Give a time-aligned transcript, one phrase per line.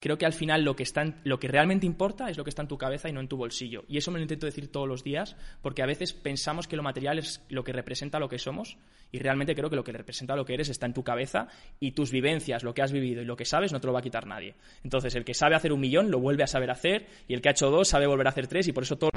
[0.00, 2.62] creo que al final lo que, está lo que realmente importa es lo que está
[2.62, 3.84] en tu cabeza y no en tu bolsillo.
[3.86, 6.82] Y eso me lo intento decir todos los días, porque a veces pensamos que lo
[6.82, 8.78] material es lo que representa lo que somos,
[9.12, 11.92] y realmente creo que lo que representa lo que eres está en tu cabeza y
[11.92, 14.02] tus vivencias, lo que has vivido y lo que sabes no te lo va a
[14.02, 14.54] quitar nadie.
[14.82, 17.50] Entonces, el que sabe hacer un millón lo vuelve a saber hacer, y el que
[17.50, 19.10] ha hecho dos sabe volver a hacer tres, y por eso todo...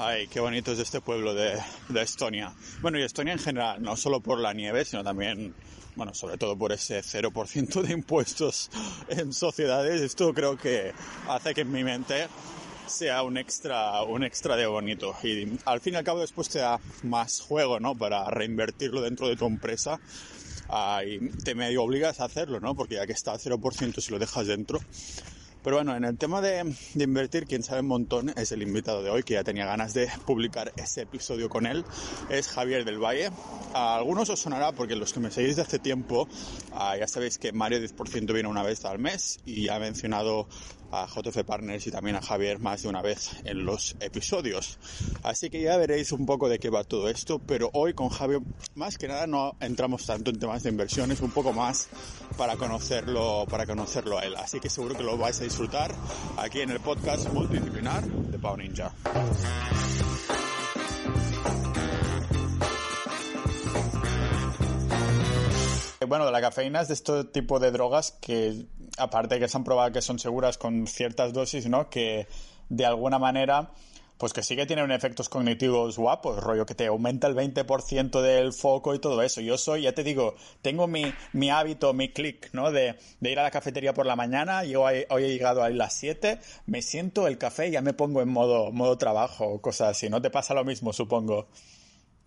[0.00, 1.60] Ay, qué bonito es este pueblo de
[2.00, 2.54] Estonia.
[2.80, 5.54] Bueno, y Estonia en general, no solo por la nieve, sino también
[5.98, 8.70] bueno, sobre todo por ese 0% de impuestos
[9.08, 10.92] en sociedades, esto creo que
[11.28, 12.28] hace que en mi mente
[12.86, 15.16] sea un extra, un extra de bonito.
[15.24, 17.96] Y al fin y al cabo después te da más juego, ¿no?
[17.96, 19.98] Para reinvertirlo dentro de tu empresa.
[20.68, 22.76] Ah, y te medio obligas a hacerlo, ¿no?
[22.76, 24.80] Porque ya que está al 0% si lo dejas dentro,
[25.68, 26.64] pero bueno, en el tema de,
[26.94, 30.08] invertir, quien sabe un montón es el invitado de hoy, que ya tenía ganas de
[30.24, 31.84] publicar ese episodio con él,
[32.30, 33.28] es Javier del Valle.
[33.74, 36.26] A algunos os sonará porque los que me seguís de hace tiempo,
[36.72, 40.48] ah, ya sabéis que Mario 10% viene una vez al mes y ha mencionado
[40.90, 44.78] a JF Partners y también a Javier más de una vez en los episodios.
[45.22, 48.40] Así que ya veréis un poco de qué va todo esto, pero hoy con Javier
[48.74, 51.88] más que nada no entramos tanto en temas de inversiones, un poco más
[52.36, 54.34] para conocerlo, para conocerlo a él.
[54.36, 55.94] Así que seguro que lo vais a disfrutar
[56.36, 58.92] aquí en el podcast multidisciplinar de Pau Ninja.
[66.06, 68.66] Bueno, de la cafeína es de este tipo de drogas que
[68.98, 71.90] aparte que se han probado que son seguras con ciertas dosis, ¿no?
[71.90, 72.28] Que
[72.68, 73.72] de alguna manera,
[74.16, 78.52] pues que sí que tienen efectos cognitivos guapos, rollo que te aumenta el 20% del
[78.52, 79.40] foco y todo eso.
[79.40, 82.70] Yo soy, ya te digo, tengo mi, mi hábito, mi clic, ¿no?
[82.70, 85.94] De, de, ir a la cafetería por la mañana, yo hoy, he llegado a las
[85.94, 89.96] 7, me siento el café y ya me pongo en modo, modo trabajo o cosas
[89.96, 90.08] así.
[90.08, 91.48] ¿No te pasa lo mismo, supongo?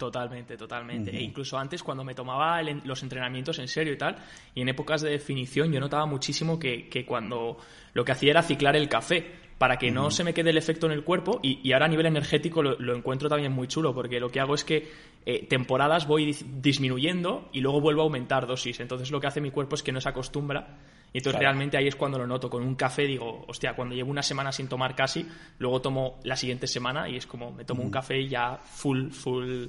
[0.02, 1.16] Totalmente, totalmente.
[1.16, 4.16] E incluso antes, cuando me tomaba los entrenamientos en serio y tal,
[4.56, 7.58] y en épocas de definición, yo notaba muchísimo que, cuando
[7.94, 9.24] lo que hacía era ciclar el café,
[9.60, 12.08] para que no se me quede el efecto en el cuerpo, y, ahora a nivel
[12.08, 14.90] energético lo, encuentro también muy chulo, porque lo que hago es que
[15.24, 18.80] eh, temporadas voy disminuyendo y luego vuelvo a aumentar dosis.
[18.80, 20.80] Entonces lo que hace mi cuerpo es que no se acostumbra.
[21.14, 22.50] Y entonces realmente ahí es cuando lo noto.
[22.50, 25.28] Con un café digo, hostia, cuando llevo una semana sin tomar casi,
[25.60, 29.12] luego tomo la siguiente semana y es como me tomo un café y ya full,
[29.12, 29.68] full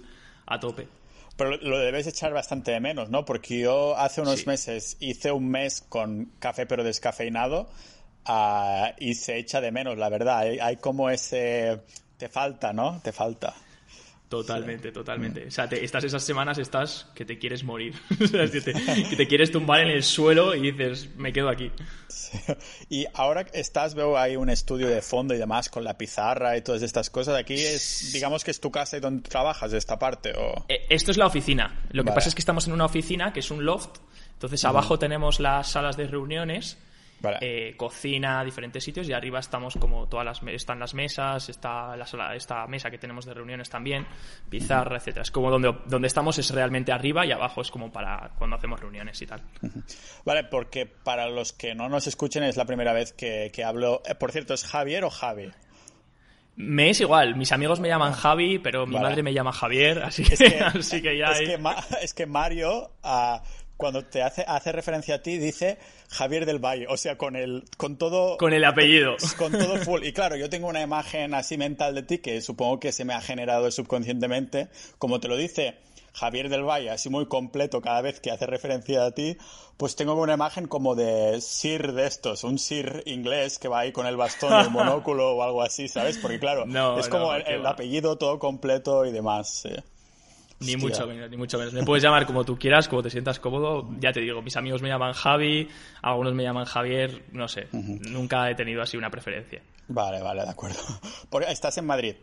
[0.52, 0.88] a tope.
[1.36, 3.24] Pero lo debes echar bastante de menos, ¿no?
[3.24, 7.68] Porque yo hace unos meses hice un mes con café pero descafeinado
[8.28, 10.40] uh, y se echa de menos, la verdad.
[10.40, 11.80] hay como ese...
[12.18, 13.00] Te falta, ¿no?
[13.02, 13.54] Te falta.
[14.32, 15.46] Totalmente, totalmente.
[15.46, 17.94] O sea, estás esas semanas, estás que te quieres morir.
[18.18, 21.70] que, te, quieres tumbar en el suelo y dices, me quedo aquí.
[22.88, 26.62] Y ahora estás, veo ahí un estudio de fondo y demás con la pizarra y
[26.62, 27.36] todas estas cosas.
[27.36, 30.32] Aquí es, digamos que es tu casa y donde trabajas de esta parte.
[30.34, 30.64] ¿o?
[30.66, 31.82] Eh, esto es la oficina.
[31.90, 33.98] Lo que pasa es que estamos en una oficina que es un loft.
[34.32, 36.78] Entonces, abajo tenemos las salas de reuniones
[37.40, 42.06] eh, cocina, diferentes sitios y arriba estamos como todas las están las mesas, está la
[42.06, 44.06] sala, esta mesa que tenemos de reuniones también,
[44.48, 45.22] pizarra, etcétera.
[45.22, 48.80] Es como donde, donde estamos es realmente arriba y abajo es como para cuando hacemos
[48.80, 49.42] reuniones y tal.
[50.24, 54.02] Vale, porque para los que no nos escuchen es la primera vez que, hablo.
[54.04, 55.50] Eh, por cierto, ¿es Javier o Javi?
[56.54, 60.22] Me es igual, mis amigos me llaman Javi, pero mi madre me llama Javier, así
[60.24, 60.68] que, ya...
[60.74, 61.58] Es, que,
[62.02, 63.38] es que Mario, uh,
[63.82, 65.76] cuando te hace, hace referencia a ti, dice
[66.08, 68.36] Javier del Valle, o sea, con el, con todo...
[68.36, 69.16] Con el apellido.
[69.36, 70.04] Con, todo full.
[70.04, 73.12] Y claro, yo tengo una imagen así mental de ti que supongo que se me
[73.12, 75.78] ha generado subconscientemente, como te lo dice
[76.12, 79.36] Javier del Valle, así muy completo cada vez que hace referencia a ti,
[79.76, 83.90] pues tengo una imagen como de Sir de estos, un Sir inglés que va ahí
[83.90, 86.18] con el bastón, el monóculo o algo así, ¿sabes?
[86.18, 86.66] Porque claro,
[87.00, 89.66] es como el, apellido todo completo y demás.
[90.64, 91.72] Ni mucho menos, ni mucho menos.
[91.72, 93.88] Me puedes llamar como tú quieras, como te sientas cómodo.
[94.00, 95.68] Ya te digo, mis amigos me llaman Javi,
[96.02, 97.68] algunos me llaman Javier, no sé.
[97.72, 99.62] Nunca he tenido así una preferencia.
[99.88, 100.78] Vale, vale, de acuerdo.
[101.30, 102.16] Porque estás en Madrid.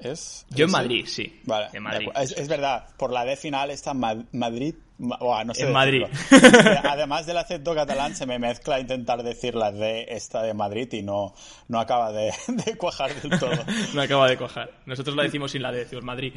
[0.00, 0.46] ¿Es?
[0.50, 1.40] Yo en Madrid, sí.
[1.44, 1.68] Vale.
[1.72, 2.08] En Madrid.
[2.16, 6.04] Es, verdad, por la D final está Madrid en Madrid.
[6.82, 11.02] Además del acento catalán se me mezcla intentar decir la D esta de Madrid y
[11.02, 11.34] no,
[11.68, 12.32] no acaba de,
[12.78, 13.52] cuajar del todo.
[13.94, 14.70] no acaba de cuajar.
[14.86, 16.34] Nosotros la decimos sin la D, decimos Madrid.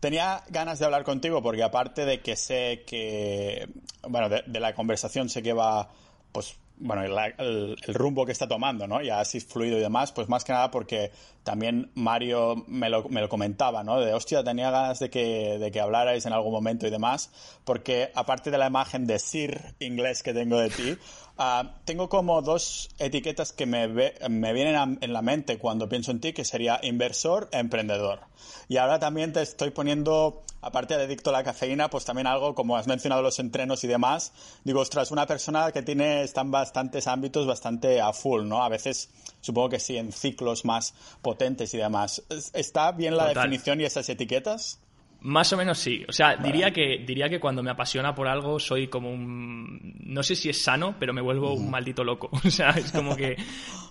[0.00, 3.68] Tenía ganas de hablar contigo porque aparte de que sé que,
[4.06, 5.88] bueno, de la conversación sé que va
[6.32, 9.02] pues bueno, el, rumbo que está tomando, ¿no?
[9.02, 11.12] Ya así fluido y demás, pues más que nada porque
[11.44, 14.00] también Mario me lo, me lo comentaba, ¿no?
[14.00, 17.30] De, hostia, tenía ganas de que, de que hablarais en algún momento y demás,
[17.64, 20.98] porque aparte de la imagen de Sir inglés que tengo de ti,
[21.42, 26.20] Ah, tengo como dos etiquetas que me, me vienen en la mente cuando pienso en
[26.20, 28.20] ti, que sería inversor, emprendedor.
[28.68, 32.54] Y ahora también te estoy poniendo, aparte de adicto a la cafeína, pues también algo,
[32.54, 34.34] como has mencionado los entrenos y demás.
[34.64, 38.62] Digo, ostras, una persona que tiene, está en bastantes ámbitos bastante a full, ¿no?
[38.62, 39.08] A veces,
[39.40, 40.92] supongo que sí, en ciclos más
[41.22, 42.22] potentes y demás.
[42.52, 44.78] ¿Está bien la definición y esas etiquetas?
[45.22, 46.04] Más o menos sí.
[46.08, 49.94] O sea, diría que, diría que cuando me apasiona por algo soy como un...
[50.04, 52.30] No sé si es sano, pero me vuelvo un maldito loco.
[52.44, 53.36] O sea, es como que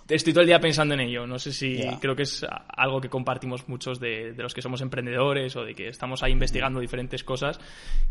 [0.08, 1.26] estoy todo el día pensando en ello.
[1.26, 1.80] No sé si...
[2.00, 5.88] Creo que es algo que compartimos muchos de, los que somos emprendedores o de que
[5.88, 7.60] estamos ahí investigando diferentes cosas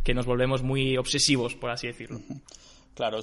[0.04, 2.20] que nos volvemos muy obsesivos, por así decirlo.
[2.96, 3.20] Claro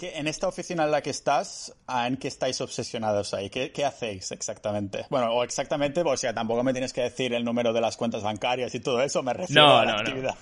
[0.00, 3.50] en esta oficina en la que estás, ¿en qué estáis obsesionados ahí?
[3.50, 5.06] ¿Qué, hacéis exactamente?
[5.10, 8.22] Bueno, o exactamente, o sea, tampoco me tienes que decir el número de las cuentas
[8.22, 10.34] bancarias y todo eso, me refiero a la actividad.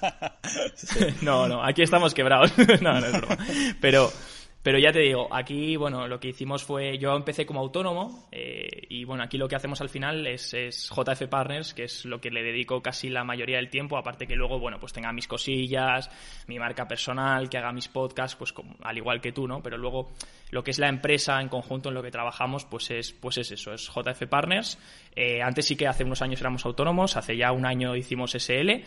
[1.23, 1.23] No.
[1.23, 2.53] no, no, aquí estamos quebrados.
[2.81, 3.39] no, no es broma.
[3.81, 4.13] Pero,
[4.67, 8.69] pero ya te digo, aquí, bueno, lo que hicimos fue, yo empecé como autónomo eh,
[8.89, 10.51] y bueno, aquí lo que hacemos al final es,
[10.91, 14.35] JF Partners, que es lo que le dedico casi la mayoría del tiempo, aparte que
[14.35, 16.11] luego, bueno, pues tenga mis cosillas,
[16.49, 18.53] mi marca personal, que haga mis podcasts, pues
[18.83, 19.63] al igual que tú, ¿no?
[19.63, 20.11] Pero luego
[20.51, 23.53] lo que es la empresa en conjunto en lo que trabajamos, pues es, pues es
[23.53, 24.81] eso, es JF Partners.
[25.15, 28.83] Eh, antes sí que hace unos años éramos autónomos, hace ya un año hicimos SL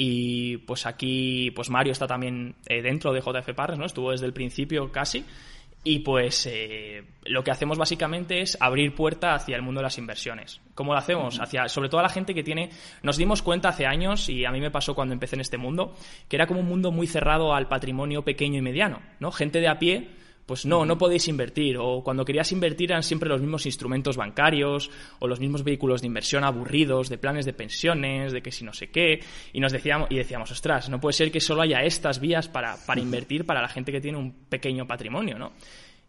[0.00, 3.84] y pues aquí, pues Mario está también eh, dentro de JF Partners, ¿no?
[3.84, 5.24] Estuvo desde el principio casi.
[5.82, 9.98] Y pues eh, lo que hacemos básicamente es abrir puerta hacia el mundo de las
[9.98, 10.60] inversiones.
[10.76, 11.40] ¿Cómo lo hacemos?
[11.40, 12.70] Hacia, sobre todo a la gente que tiene.
[13.02, 15.96] Nos dimos cuenta hace años, y a mí me pasó cuando empecé en este mundo,
[16.28, 19.32] que era como un mundo muy cerrado al patrimonio pequeño y mediano, ¿no?
[19.32, 20.10] Gente de a pie
[20.48, 21.76] pues no, no podéis invertir.
[21.76, 26.06] O cuando querías invertir eran siempre los mismos instrumentos bancarios o los mismos vehículos de
[26.06, 29.20] inversión aburridos, de planes de pensiones, de que si no sé qué.
[29.52, 32.78] Y nos decíamos, y decíamos, ostras, no puede ser que solo haya estas vías para,
[32.86, 35.52] para invertir para la gente que tiene un pequeño patrimonio, ¿no?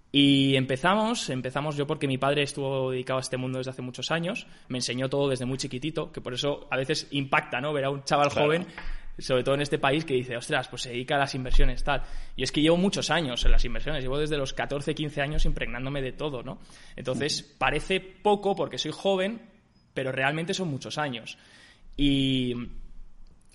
[0.10, 4.10] Y empezamos, empezamos yo porque mi padre estuvo dedicado a este mundo desde hace muchos
[4.10, 7.74] años, me enseñó todo desde muy chiquitito, que por eso a veces impacta, ¿no?
[7.74, 8.66] Ver a un chaval joven
[9.20, 12.04] sobre todo en este país, que dice, ostras, pues se dedica a las inversiones, tal.
[12.36, 15.46] Y es que llevo muchos años en las inversiones, llevo desde los 14, 15 años
[15.46, 16.60] impregnándome de todo, ¿no?
[16.96, 19.42] Entonces, parece poco porque soy joven,
[19.94, 21.38] pero realmente son muchos años.
[21.98, 22.54] Y,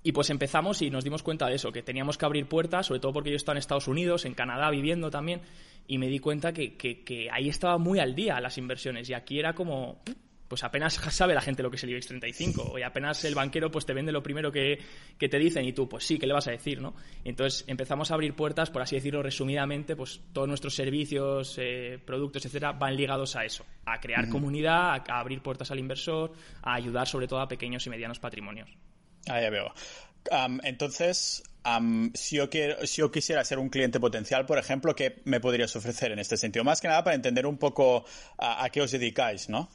[0.03, 3.01] y pues empezamos y nos dimos cuenta de eso, que teníamos que abrir puertas, sobre
[3.01, 5.41] todo porque yo estaba en Estados Unidos, en Canadá viviendo también,
[5.87, 9.15] y me di cuenta que, que, que ahí estaba muy al día las inversiones y
[9.15, 10.03] aquí era como,
[10.49, 13.71] pues apenas sabe la gente lo que es el IBEX 35 y apenas el banquero
[13.71, 14.79] pues te vende lo primero que,
[15.19, 16.81] te dicen y tú pues sí, ¿qué le vas a decir?
[16.81, 16.95] ¿no?
[17.25, 22.45] Entonces empezamos a abrir puertas, por así decirlo resumidamente, pues todos nuestros servicios, eh, productos,
[22.45, 26.33] etcétera, van ligados a eso, a crear comunidad, a, abrir puertas al inversor,
[26.63, 28.69] a ayudar sobre todo a pequeños y medianos patrimonios.
[29.27, 29.73] Ah, ya veo.
[30.63, 31.43] entonces,
[32.13, 35.75] si, yo quiero, si yo quisiera ser un cliente potencial, por ejemplo, ¿qué me podrías
[35.77, 36.65] ofrecer en este sentido?
[36.65, 38.05] Más que nada para entender un poco
[38.37, 39.71] a qué os dedicáis, ¿no?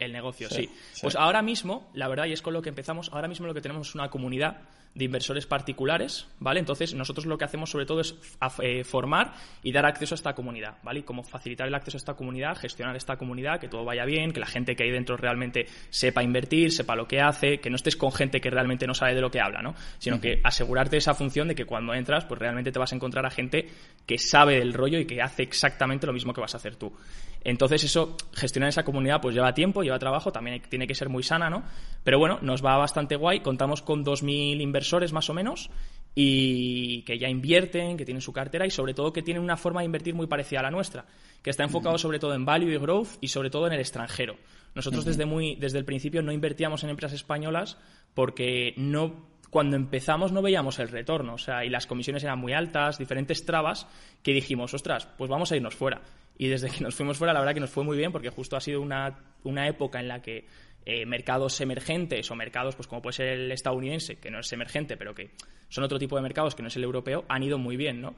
[0.00, 0.70] El negocio, sí,
[1.02, 3.60] Pues ahora mismo, la verdad, y es con lo que empezamos, ahora mismo lo que
[3.60, 4.62] tenemos es una comunidad
[4.94, 6.58] de inversores particulares, ¿vale?
[6.58, 8.16] Entonces, nosotros lo que hacemos sobre todo es
[8.62, 11.00] eh, formar y dar acceso a esta comunidad, ¿vale?
[11.00, 14.32] Y como facilitar el acceso a esta comunidad, gestionar esta comunidad, que todo vaya bien,
[14.32, 17.76] que la gente que hay dentro realmente sepa invertir, sepa lo que hace, que no
[17.76, 19.74] estés con gente que realmente no sabe de lo que habla, ¿no?
[19.98, 23.26] Sino que asegurarte esa función de que cuando entras, pues realmente te vas a encontrar
[23.26, 23.68] a gente
[24.06, 26.92] que sabe del rollo y que hace exactamente lo mismo que vas a hacer tú.
[27.42, 31.22] Entonces, eso, gestionar esa comunidad, pues lleva tiempo, lleva trabajo, también tiene que ser muy
[31.22, 31.62] sana, ¿no?
[32.04, 35.70] Pero bueno, nos va bastante guay, contamos con 2.000 inversores inversores más o menos
[36.14, 39.80] y que ya invierten, que tienen su cartera y sobre todo que tienen una forma
[39.80, 41.04] de invertir muy parecida a la nuestra,
[41.42, 44.36] que está enfocado sobre todo en value y growth y sobre todo en el extranjero.
[44.74, 47.78] Nosotros desde, muy, desde el principio no invertíamos en empresas españolas
[48.14, 52.52] porque no cuando empezamos no veíamos el retorno, o sea, y las comisiones eran muy
[52.52, 53.86] altas, diferentes trabas,
[54.22, 56.00] que dijimos, ostras, pues vamos a irnos fuera.
[56.40, 58.56] Y desde que nos fuimos fuera, la verdad que nos fue muy bien, porque justo
[58.56, 60.46] ha sido una, una época en la que
[60.86, 64.96] eh, mercados emergentes o mercados pues como puede ser el estadounidense, que no es emergente,
[64.96, 65.32] pero que
[65.68, 68.16] son otro tipo de mercados que no es el europeo, han ido muy bien, ¿no?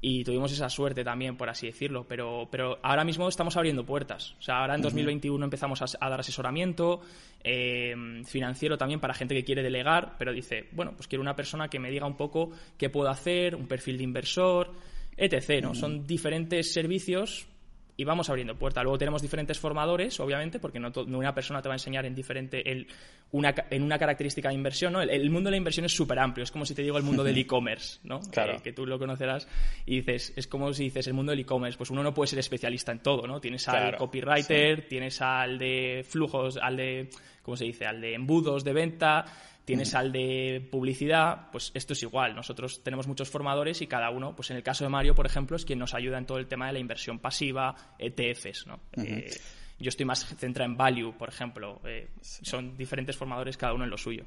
[0.00, 2.06] Y tuvimos esa suerte también, por así decirlo.
[2.06, 4.36] Pero, pero ahora mismo estamos abriendo puertas.
[4.38, 7.00] O sea, ahora en 2021 empezamos a, dar asesoramiento
[7.42, 7.92] eh,
[8.24, 11.80] financiero también para gente que quiere delegar, pero dice, bueno, pues quiero una persona que
[11.80, 14.70] me diga un poco qué puedo hacer, un perfil de inversor,
[15.16, 15.60] etc.
[15.62, 15.74] ¿no?
[15.74, 17.48] Son diferentes servicios
[17.96, 18.82] y vamos abriendo puertas.
[18.82, 22.70] Luego tenemos diferentes formadores, obviamente, porque no, una persona te va a enseñar en diferente
[22.70, 22.88] el,
[23.30, 24.92] una, en una característica de inversión.
[24.92, 25.02] ¿no?
[25.02, 27.22] El, mundo de la inversión es súper amplio, es como si te digo el mundo
[27.22, 28.20] del e-commerce, ¿no?
[28.20, 28.60] Claro.
[28.62, 29.48] Que, tú lo conocerás
[29.86, 32.38] y dices, es como si dices el mundo del e-commerce, pues uno no puede ser
[32.40, 33.40] especialista en todo, ¿no?
[33.40, 37.10] Tienes al copywriter, tienes al de flujos, al de,
[37.42, 37.86] ¿cómo se dice?
[37.86, 39.24] Al de embudos de venta,
[39.64, 42.34] tienes al de publicidad, pues esto es igual.
[42.34, 45.56] Nosotros tenemos muchos formadores y cada uno, pues en el caso de Mario, por ejemplo,
[45.56, 48.80] es quien nos ayuda en todo el tema de la inversión pasiva, ETFs, ¿no?
[48.96, 49.30] Eh,
[49.78, 51.80] yo estoy más centrado en value, por ejemplo.
[51.84, 54.24] Eh, son diferentes formadores, cada uno en lo suyo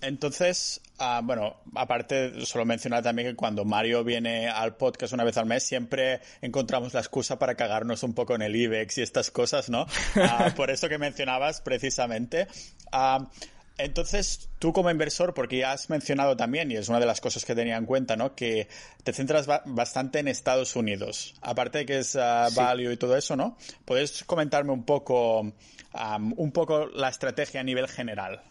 [0.00, 5.36] entonces, ah, bueno, aparte, solo mencionar también que cuando Mario viene al podcast una vez
[5.36, 9.30] al mes, siempre encontramos la excusa para cagarnos un poco en el IBEX y estas
[9.30, 9.86] cosas, ¿no?
[10.16, 12.46] Ah, por eso que mencionabas precisamente.
[13.84, 17.44] Entonces, tú como inversor, porque ya has mencionado también, y es una de las cosas
[17.44, 18.34] que tenía en cuenta, ¿no?
[18.34, 18.68] Que
[19.04, 21.34] te centras bastante en Estados Unidos.
[21.42, 23.56] Aparte de que es ah, value y todo eso, ¿no?
[23.84, 28.42] ¿Puedes comentarme un poco, un poco la estrategia a nivel general?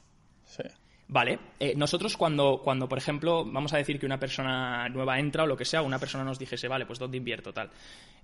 [0.46, 0.64] Sí.
[1.12, 5.44] Vale, eh, nosotros cuando, cuando, por ejemplo, vamos a decir que una persona nueva entra
[5.44, 7.72] o lo que sea, una persona nos dijese, vale, pues ¿dónde invierto tal?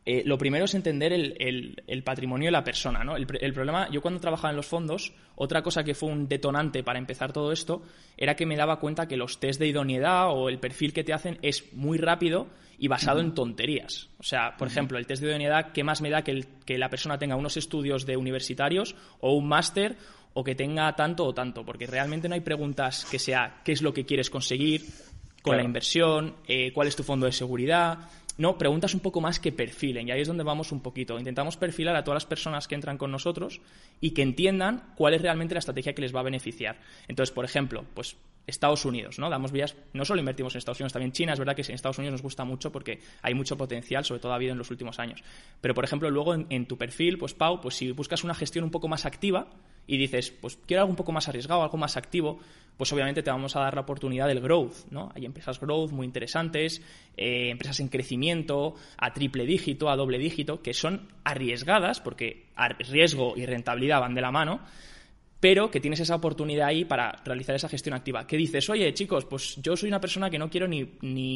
[0.05, 3.15] Eh, lo primero es entender el, patrimonio de la persona, ¿no?
[3.17, 6.99] El, problema, yo cuando trabajaba en los fondos, otra cosa que fue un detonante para
[6.99, 7.81] empezar todo esto,
[8.17, 11.11] era que me daba cuenta que los test de idoneidad o el perfil que te
[11.11, 14.09] hacen es muy rápido y basado en tonterías.
[14.19, 16.89] O sea, por ejemplo, el test de idoneidad, ¿qué más me da que, que la
[16.89, 19.97] persona tenga unos estudios de universitarios o un máster
[20.35, 23.81] o que tenga tanto o tanto, porque realmente no hay preguntas que sea qué es
[23.81, 24.83] lo que quieres conseguir
[25.41, 27.99] con la inversión, eh, cuál es tu fondo de seguridad.
[28.37, 31.17] No, preguntas un poco más que perfilen, y ahí es donde vamos un poquito.
[31.17, 33.61] Intentamos perfilar a todas las personas que entran con nosotros
[34.01, 36.79] y que entiendan cuál es realmente la estrategia que les va a beneficiar.
[37.07, 39.29] Entonces, por ejemplo, pues Estados Unidos, ¿no?
[39.29, 41.97] Damos vías, no solo invertimos en Estados Unidos, también China, es verdad que en Estados
[41.97, 44.99] Unidos nos gusta mucho porque hay mucho potencial, sobre todo ha habido en los últimos
[44.99, 45.23] años.
[45.61, 48.71] Pero, por ejemplo, luego en, tu perfil, pues Pau, pues si buscas una gestión un
[48.71, 49.47] poco más activa,
[49.87, 52.39] y dices, pues quiero algo un poco más arriesgado, algo más activo,
[52.77, 55.11] pues obviamente te vamos a dar la oportunidad del growth, ¿no?
[55.15, 56.81] Hay empresas growth muy interesantes,
[57.17, 62.47] eh, empresas en crecimiento, a triple dígito, a doble dígito, que son arriesgadas, porque
[62.79, 64.61] riesgo y rentabilidad van de la mano,
[65.39, 68.25] pero que tienes esa oportunidad ahí para realizar esa gestión activa.
[68.25, 70.85] ¿Qué dices, oye, chicos, pues yo soy una persona que no quiero ni,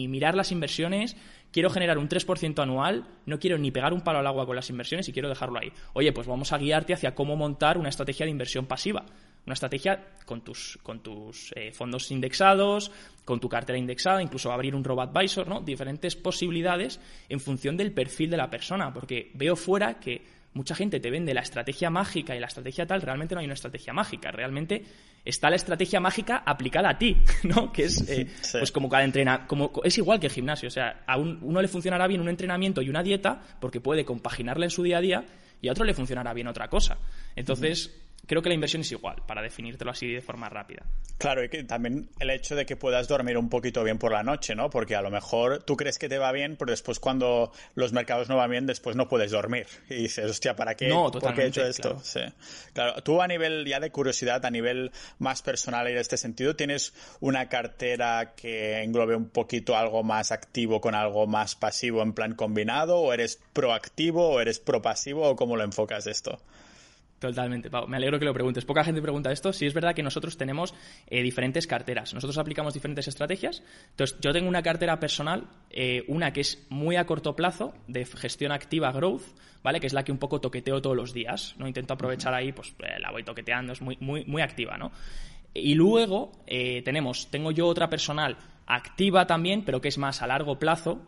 [0.07, 1.15] mirar las inversiones,
[1.51, 4.69] quiero generar un 3% anual, no quiero ni pegar un palo al agua con las
[4.69, 5.71] inversiones y quiero dejarlo ahí.
[5.93, 9.05] Oye, pues vamos a guiarte hacia cómo montar una estrategia de inversión pasiva.
[9.45, 12.91] Una estrategia con tus, con tus eh, fondos indexados,
[13.25, 15.61] con tu cartera indexada, incluso abrir un robot advisor, ¿no?
[15.61, 20.99] Diferentes posibilidades en función del perfil de la persona, porque veo fuera que mucha gente
[20.99, 24.31] te vende la estrategia mágica y la estrategia tal, realmente no hay una estrategia mágica,
[24.31, 24.83] realmente
[25.23, 27.71] está la estrategia mágica aplicada a ti, ¿no?
[27.71, 31.03] Que es eh, pues como cada entrena, como es igual que el gimnasio, o sea,
[31.05, 34.83] a uno le funcionará bien un entrenamiento y una dieta porque puede compaginarla en su
[34.83, 35.25] día a día
[35.61, 36.97] y a otro le funcionará bien otra cosa.
[37.35, 37.93] Entonces,
[38.29, 40.83] creo que la inversión es igual, para definírtelo así de forma rápida.
[41.17, 44.21] Claro, y que también el hecho de que puedas dormir un poquito bien por la
[44.21, 44.69] noche, ¿no?
[44.69, 48.29] Porque a lo mejor tú crees que te va bien, pero después cuando los mercados
[48.29, 49.65] no van bien, después no puedes dormir.
[49.89, 50.89] Y dices, hostia, ¿para qué?
[50.89, 51.89] No, ¿Por qué he hecho esto?
[51.89, 52.01] Claro.
[52.03, 52.19] Sí.
[52.73, 56.55] Claro, tú a nivel ya de curiosidad, a nivel más personal y en este sentido,
[56.55, 62.13] ¿tienes una cartera que englobe un poquito algo más activo con algo más pasivo en
[62.13, 62.99] plan combinado?
[62.99, 65.27] ¿O eres proactivo o eres propasivo?
[65.29, 66.39] ¿O cómo lo enfocas esto?
[67.19, 67.85] Totalmente, Pau.
[67.87, 68.63] Me alegro que lo preguntes.
[68.63, 69.51] Poca gente pregunta esto.
[69.51, 70.73] Sí es verdad que nosotros tenemos
[71.07, 72.13] eh, diferentes carteras.
[72.13, 73.61] Nosotros aplicamos diferentes estrategias.
[73.91, 78.05] Entonces, yo tengo una cartera personal, eh, una que es muy a corto plazo, de
[78.05, 79.23] gestión activa growth,
[79.61, 79.81] ¿vale?
[79.81, 81.55] Que es la que un poco toqueteo todos los días.
[81.57, 81.67] ¿no?
[81.67, 84.91] Intento aprovechar ahí, pues eh, la voy toqueteando, es muy, muy, muy activa, ¿no?
[85.51, 90.59] Y luego tenemos, tengo yo otra personal activa también, pero que es más a largo
[90.59, 91.01] plazo.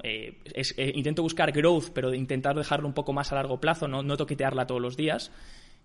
[0.95, 4.65] intento buscar growth, pero intentar dejarlo un poco más a largo plazo, no, no toquetearla
[4.65, 5.31] todos los días.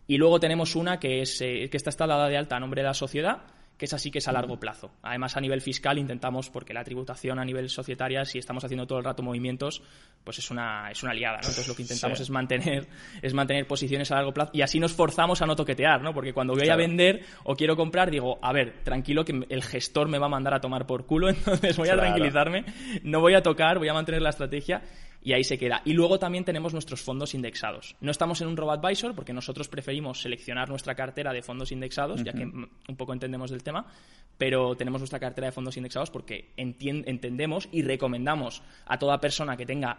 [0.07, 2.89] Y luego tenemos una que, es, eh, que está dada de alta a nombre de
[2.89, 3.43] la sociedad,
[3.77, 4.91] que es así que es a largo plazo.
[5.03, 8.99] Además, a nivel fiscal intentamos, porque la tributación a nivel societaria, si estamos haciendo todo
[8.99, 9.83] el rato movimientos,
[10.25, 12.87] pues es una, es una liada, Entonces lo que intentamos es mantener,
[13.21, 16.15] es mantener posiciones a largo plazo y así nos forzamos a no toquetear, ¿no?
[16.15, 20.09] Porque cuando voy a vender o quiero comprar, digo, a ver, tranquilo que el gestor
[20.09, 22.65] me va a mandar a tomar por culo, entonces voy a tranquilizarme,
[23.03, 24.83] no voy a tocar, voy a mantener la estrategia
[25.27, 25.83] y ahí se queda.
[25.85, 27.97] Y luego también tenemos nuestros fondos indexados.
[28.01, 32.23] No estamos en un robo advisor porque nosotros preferimos seleccionar nuestra cartera de fondos indexados,
[32.23, 33.87] ya que un poco entendemos del tema,
[34.39, 39.67] pero tenemos nuestra cartera de fondos indexados porque entendemos y recomendamos a toda persona que
[39.67, 39.99] tenga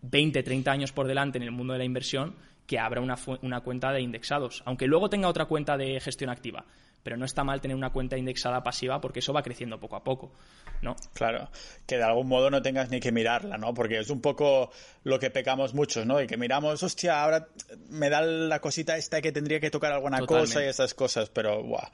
[0.00, 2.34] 20, 30 años por delante en el mundo de la inversión
[2.66, 6.64] que abra una, una cuenta de indexados, aunque luego tenga otra cuenta de gestión activa
[7.02, 10.04] pero no está mal tener una cuenta indexada pasiva porque eso va creciendo poco a
[10.04, 10.32] poco,
[10.82, 10.96] ¿no?
[11.14, 11.50] Claro,
[11.86, 13.74] que de algún modo no tengas ni que mirarla, ¿no?
[13.74, 14.70] Porque es un poco
[15.04, 16.20] lo que pecamos muchos, ¿no?
[16.20, 17.48] Y que miramos, hostia, ahora
[17.88, 21.62] me da la cosita esta que tendría que tocar alguna cosa y esas cosas, pero
[21.62, 21.88] ¡buah!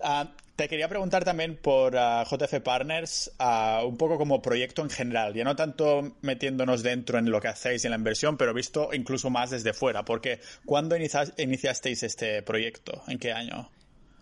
[0.00, 4.90] Ah, te quería preguntar también por ah, JF Partners, ah, un poco como proyecto en
[4.90, 8.90] general, ya no tanto metiéndonos dentro en lo que hacéis en la inversión, pero visto
[8.92, 13.02] incluso más desde fuera, porque ¿cuándo iniciasteis este proyecto?
[13.08, 13.70] ¿En qué año?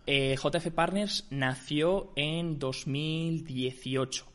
[0.06, 4.32] Eh, JF Partners nació en 2018.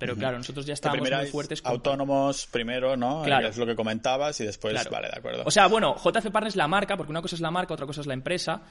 [0.00, 1.60] Pero claro, nosotros ya estábamos muy fuertes.
[1.60, 1.72] Con...
[1.72, 3.22] Autónomos primero, ¿no?
[3.22, 3.48] Claro.
[3.48, 5.42] Es lo que comentabas y después, vale, de acuerdo.
[5.44, 8.00] O sea, bueno, JF Partners la marca, porque una cosa es la marca, otra cosa
[8.00, 8.62] es la empresa.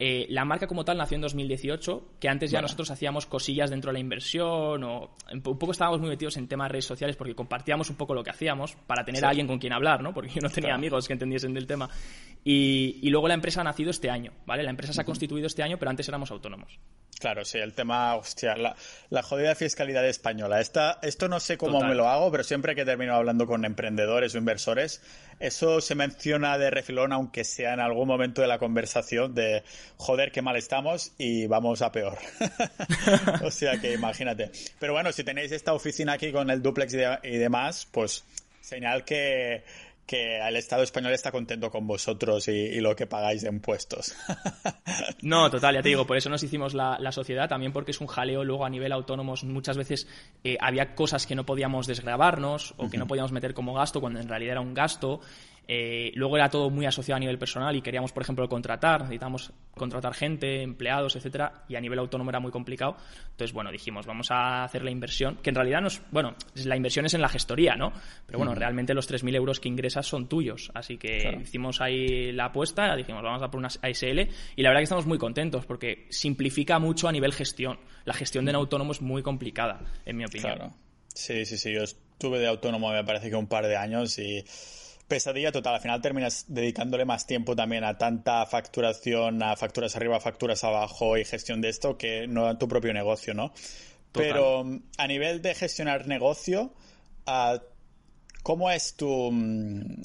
[0.00, 3.90] Eh, la marca como tal nació en 2018, que antes ya nosotros hacíamos cosillas dentro
[3.90, 7.34] de la inversión o un poco estábamos muy metidos en temas de redes sociales porque
[7.34, 10.14] compartíamos un poco lo que hacíamos para tener a alguien con quien hablar, ¿no?
[10.14, 11.90] Porque yo no tenía amigos que entendiesen del tema.
[12.44, 14.62] Y, y, luego la empresa ha nacido este año, ¿vale?
[14.62, 16.78] La empresa se ha constituido este año, pero antes éramos autónomos.
[17.18, 18.76] Claro, sí, el tema, hostia, la,
[19.10, 20.60] la jodida fiscalidad española.
[20.60, 24.34] Esta, esto no sé cómo me lo hago, pero siempre que termino hablando con emprendedores
[24.34, 25.02] o inversores,
[25.40, 29.64] eso se menciona de refilón, aunque sea en algún momento de la conversación, de
[29.96, 32.18] joder, qué mal estamos y vamos a peor.
[33.44, 34.52] o sea que imagínate.
[34.78, 38.24] Pero bueno, si tenéis esta oficina aquí con el duplex y demás, pues
[38.60, 39.64] señal que
[40.08, 44.16] que el Estado español está contento con vosotros y, lo que pagáis de impuestos.
[45.22, 48.06] no, total, ya te digo, por eso nos hicimos la, sociedad, también porque es un
[48.06, 49.44] jaleo luego a nivel autónomos.
[49.44, 50.08] Muchas veces
[50.44, 54.18] eh, había cosas que no podíamos desgrabarnos o que no podíamos meter como gasto cuando
[54.18, 55.20] en realidad era un gasto.
[55.70, 59.52] Eh, luego era todo muy asociado a nivel personal y queríamos, por ejemplo, contratar, necesitábamos
[59.76, 62.96] contratar gente, empleados, etcétera, y a nivel autónomo era muy complicado.
[63.30, 66.74] Entonces, bueno, dijimos, vamos a hacer la inversión, que en realidad no es, bueno, la
[66.74, 67.92] inversión es en la gestoría, ¿no?
[68.26, 70.70] Pero bueno, realmente los 3.000 euros que ingresas son tuyos.
[70.72, 74.20] Así que hicimos ahí la apuesta, dijimos, vamos a por una ASL,
[74.56, 77.78] y la verdad que estamos muy contentos porque simplifica mucho a nivel gestión.
[78.06, 80.54] La gestión de un autónomo es muy complicada, en mi opinión.
[80.54, 80.74] Claro.
[81.14, 81.74] Sí, sí, sí.
[81.74, 84.44] Yo estuve de autónomo, me parece que un par de años y
[85.08, 85.74] pesadilla total.
[85.74, 91.16] Al final terminas dedicándole más tiempo también a tanta facturación, a facturas arriba, facturas abajo
[91.16, 93.52] y gestión de esto que no a tu propio negocio, ¿no?
[94.12, 96.74] Pero mm, a nivel de gestionar negocio,
[97.26, 97.60] ah,
[98.42, 100.02] ¿cómo es tu, mm,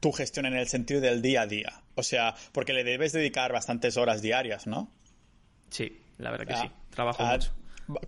[0.00, 1.72] tu gestión en el sentido del día a día?
[1.94, 4.90] O sea, porque le debes dedicar bastantes horas diarias, ¿no?
[5.70, 6.70] Sí, la verdad que sí.
[6.90, 7.52] Trabajo ah, mucho.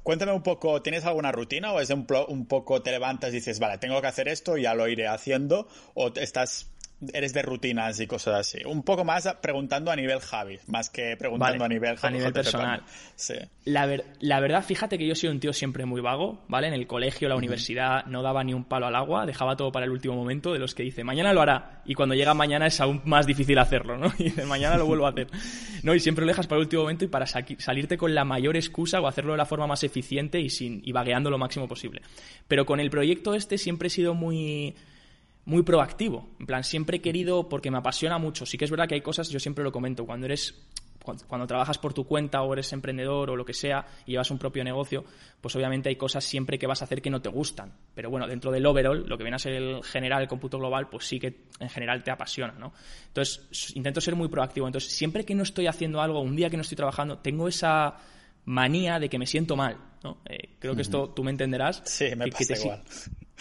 [0.03, 3.59] Cuéntame un poco, ¿tienes alguna rutina o es un, un poco te levantas y dices,
[3.59, 5.69] vale, tengo que hacer esto, y ya lo iré haciendo?
[5.95, 6.74] ¿O estás
[7.13, 8.65] eres de rutinas y cosas así.
[8.65, 12.83] Un poco más preguntando a nivel Javi, más que preguntando a nivel A nivel personal.
[13.17, 13.35] Sí.
[13.65, 13.89] La,
[14.21, 16.69] la, verdad, fíjate que yo soy un tío siempre muy vago, ¿vale?
[16.69, 19.87] En el colegio, la universidad, no daba ni un palo al agua, dejaba todo para
[19.87, 21.83] el último momento, de los que dice, mañana lo hará.
[21.85, 24.13] Y cuando llega mañana es aún más difícil hacerlo, ¿no?
[24.19, 25.29] Y dice, mañana lo vuelvo a hacer.
[25.83, 28.57] No, y siempre lo dejas para el último momento y para salirte con la mayor
[28.57, 32.03] excusa o hacerlo de la forma más eficiente y, sin, y vagueando lo máximo posible.
[32.49, 34.75] Pero con el proyecto este siempre he sido muy
[35.45, 36.29] muy proactivo.
[36.41, 38.47] En plan, siempre he querido, porque me apasiona mucho.
[38.47, 40.55] Sí que es verdad que hay cosas, yo siempre lo comento, cuando eres
[41.29, 44.39] cuando, trabajas por tu cuenta o eres emprendedor o lo que sea y llevas un
[44.39, 45.05] propio negocio,
[45.41, 47.73] pues obviamente hay cosas siempre que vas a hacer que no te gustan.
[47.95, 50.89] Pero bueno, dentro del overall, lo que viene a ser el general, el cómputo global,
[50.89, 52.73] pues sí que en general te apasiona, ¿no?
[53.09, 54.67] Entonces, intento ser muy proactivo.
[54.67, 57.99] Entonces, siempre que no estoy haciendo algo, un día que no estoy trabajando, tengo esa
[58.47, 60.19] manía de que me siento mal, ¿no?
[60.25, 61.83] Eh, creo que esto tú me entenderás.
[61.85, 62.83] Sí, me pasa igual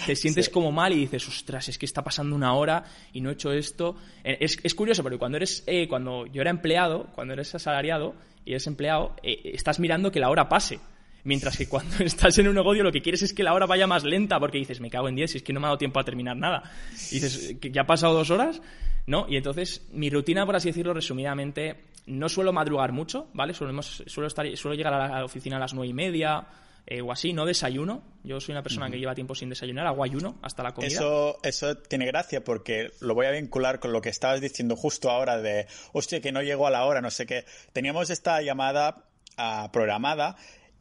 [0.06, 3.30] te sientes como mal y dices, ostras, es que está pasando una hora y no
[3.30, 3.96] he hecho esto.
[4.24, 8.16] Eh, es, es curioso, porque cuando eres, eh, cuando yo era empleado, cuando eres asalariado
[8.44, 10.80] y eres empleado, eh, estás mirando que la hora pase.
[11.26, 13.88] Mientras que cuando estás en un negocio lo que quieres es que la hora vaya
[13.88, 15.78] más lenta porque dices, me cago en 10 si es que no me ha dado
[15.78, 16.64] tiempo a terminar nada.
[17.12, 18.62] Y dices, ¿que ¿ya ha pasado dos horas?
[19.06, 19.26] ¿No?
[19.30, 23.54] Y entonces mi rutina, por así decirlo, resumidamente, no suelo madrugar mucho, ¿vale?
[23.54, 23.82] suelo,
[24.28, 26.46] estar, suelo llegar a la oficina a las nueve y media,
[26.86, 28.04] eh, o así, no desayuno.
[28.24, 30.94] Yo soy una persona que lleva tiempo sin desayunar, hago ayuno hasta la comida.
[30.94, 35.10] Eso, eso tiene gracia porque lo voy a vincular con lo que estabas diciendo justo
[35.10, 37.46] ahora de, hostia, que no llego a la hora, no sé qué.
[37.72, 39.06] Teníamos esta llamada
[39.38, 40.36] ah, programada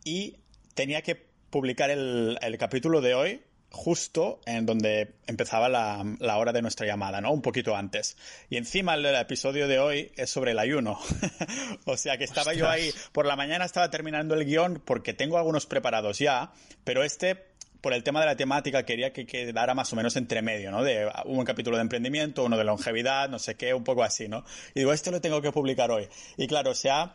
[0.04, 0.38] y
[0.74, 1.16] tenía que
[1.50, 7.20] publicar el, el capítulo de hoy justo en donde empezaba la, hora de nuestra llamada,
[7.20, 7.32] ¿no?
[7.32, 8.16] Un poquito antes.
[8.50, 10.98] Y encima el, episodio de hoy es sobre el ayuno.
[11.87, 15.38] o sea que estaba yo ahí, por la mañana estaba terminando el guion porque tengo
[15.38, 16.52] algunos preparados ya,
[16.85, 17.51] pero este
[17.83, 20.83] por el tema de la temática quería que quedara más o menos entre medio, ¿no?
[20.83, 24.45] De un capítulo de emprendimiento, uno de longevidad, no sé qué, un poco así, ¿no?
[24.75, 26.09] Y digo, este lo tengo que publicar hoy.
[26.37, 27.12] Y claro, o sea,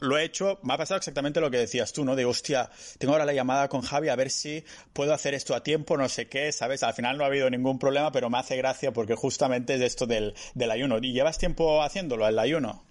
[0.00, 2.14] lo he hecho, me ha pasado exactamente lo que decías tú, ¿no?
[2.14, 5.62] De hostia, tengo ahora la llamada con Javi a ver si puedo hacer esto a
[5.62, 6.82] tiempo, no sé qué, ¿sabes?
[6.82, 10.06] Al final no ha habido ningún problema, pero me hace gracia porque justamente es esto
[10.06, 10.98] del, del ayuno.
[11.00, 12.84] ¿Y llevas tiempo haciéndolo, el ayuno?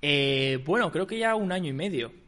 [0.00, 2.21] Eh, bueno, creo que ya un año y medio.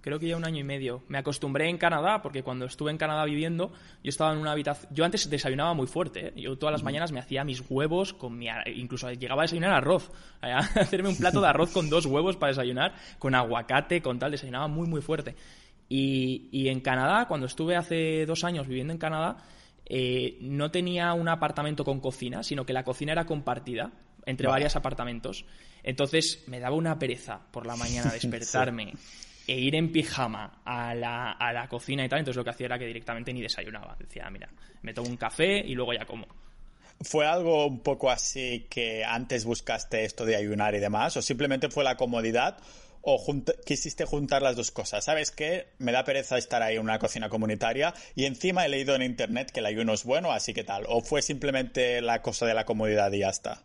[0.00, 1.02] Creo que ya un año y medio.
[1.08, 4.92] Me acostumbré en Canadá, porque cuando estuve en Canadá viviendo, yo estaba en una habitación.
[4.94, 6.28] Yo antes desayunaba muy fuerte.
[6.28, 6.32] ¿eh?
[6.36, 8.46] Yo todas las mañanas me hacía mis huevos con mi.
[8.74, 10.10] Incluso llegaba a desayunar arroz.
[10.40, 14.30] A hacerme un plato de arroz con dos huevos para desayunar, con aguacate, con tal.
[14.30, 15.34] Desayunaba muy, muy fuerte.
[15.88, 19.36] Y, y en Canadá, cuando estuve hace dos años viviendo en Canadá,
[19.84, 23.92] eh, no tenía un apartamento con cocina, sino que la cocina era compartida,
[24.24, 25.44] entre varios apartamentos.
[25.82, 28.94] Entonces me daba una pereza por la mañana despertarme
[29.46, 32.20] e ir en pijama a la, a la cocina y tal.
[32.20, 33.96] Entonces lo que hacía era que directamente ni desayunaba.
[33.98, 34.48] Decía, mira,
[34.82, 36.26] me tomo un café y luego ya como.
[37.00, 41.16] ¿Fue algo un poco así que antes buscaste esto de ayunar y demás?
[41.16, 42.58] ¿O simplemente fue la comodidad?
[43.00, 43.20] ¿O
[43.66, 45.04] quisiste juntar las dos cosas?
[45.04, 45.70] ¿Sabes qué?
[45.78, 49.50] Me da pereza estar ahí en una cocina comunitaria y encima he leído en internet
[49.50, 50.84] que el ayuno es bueno, así que tal.
[50.86, 53.64] ¿O fue simplemente la cosa de la comodidad y ya está?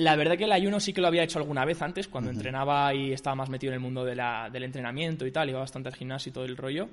[0.00, 2.94] La verdad que el ayuno sí que lo había hecho alguna vez antes, cuando entrenaba
[2.94, 6.30] y estaba más metido en el mundo del entrenamiento y tal, iba bastante al gimnasio
[6.30, 6.88] y todo el rollo,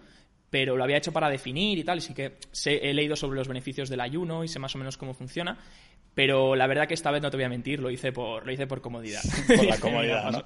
[0.50, 2.34] pero lo había hecho para definir y tal, y sí que
[2.66, 5.58] he leído sobre los beneficios del ayuno y sé más o menos cómo funciona,
[6.16, 8.52] pero la verdad que esta vez no te voy a mentir, lo hice por, lo
[8.52, 9.22] hice por comodidad.
[9.48, 10.44] por la comodidad, ¿no?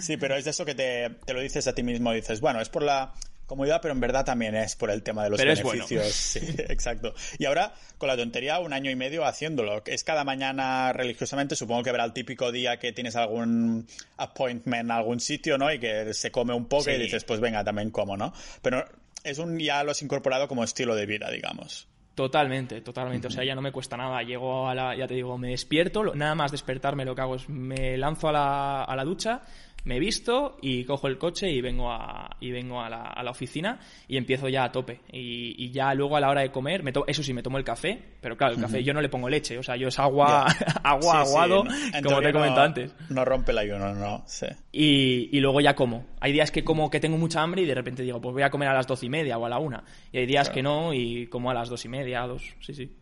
[0.00, 2.60] Sí, pero es de eso que te, te lo dices a ti mismo, dices, bueno,
[2.60, 3.14] es por la
[3.50, 6.06] comodidad, pero en verdad también es por el tema de los beneficios.
[6.30, 7.14] Sí, exacto.
[7.36, 9.82] Y ahora, con la tontería, un año y medio haciéndolo.
[9.86, 14.90] Es cada mañana religiosamente, supongo que habrá el típico día que tienes algún appointment en
[14.92, 15.72] algún sitio, ¿no?
[15.72, 18.32] Y que se come un poco y dices, pues venga, también como, ¿no?
[18.62, 18.84] Pero
[19.24, 21.88] es un ya lo has incorporado como estilo de vida, digamos.
[22.14, 23.28] Totalmente, totalmente.
[23.28, 24.22] O sea, ya no me cuesta nada.
[24.22, 27.48] Llego a la, ya te digo, me despierto, nada más despertarme lo que hago es
[27.48, 29.42] me lanzo a la, a la ducha,
[29.84, 33.30] me visto y cojo el coche y vengo a, y vengo a la, a la
[33.30, 35.00] oficina y empiezo ya a tope.
[35.12, 38.00] Y, ya luego a la hora de comer, me eso sí, me tomo el café,
[38.20, 40.46] pero claro, el café yo no le pongo leche, o sea, yo es agua,
[40.82, 41.64] agua aguado,
[42.02, 42.92] como te he comentado antes.
[43.08, 44.46] No rompe el ayuno, no, sí.
[44.72, 46.06] Y, y, luego ya como.
[46.20, 48.50] Hay días que como que tengo mucha hambre y de repente digo, pues voy a
[48.50, 49.84] comer a las doce y media o a la una.
[50.12, 52.74] Y hay días que no y como a las dos y media, a dos, sí,
[52.74, 52.92] sí.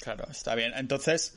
[0.00, 0.72] Claro, está bien.
[0.76, 1.36] Entonces,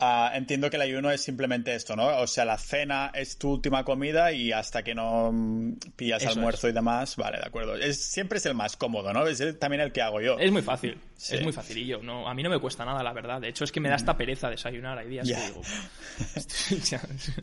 [0.00, 2.18] Ah, entiendo que el ayuno es simplemente esto, ¿no?
[2.18, 6.68] O sea, la cena es tu última comida y hasta que no mm, pillas almuerzo
[6.68, 7.74] y demás, vale, de acuerdo.
[7.74, 9.26] Es, siempre es el más cómodo, ¿no?
[9.26, 10.38] Es también el que hago yo.
[10.38, 12.00] Es muy fácil, es muy facilillo.
[12.00, 13.40] No, a mí no me cuesta nada, la verdad.
[13.40, 14.98] De hecho, es que me da esta pereza desayunar.
[14.98, 15.62] Hay días que digo...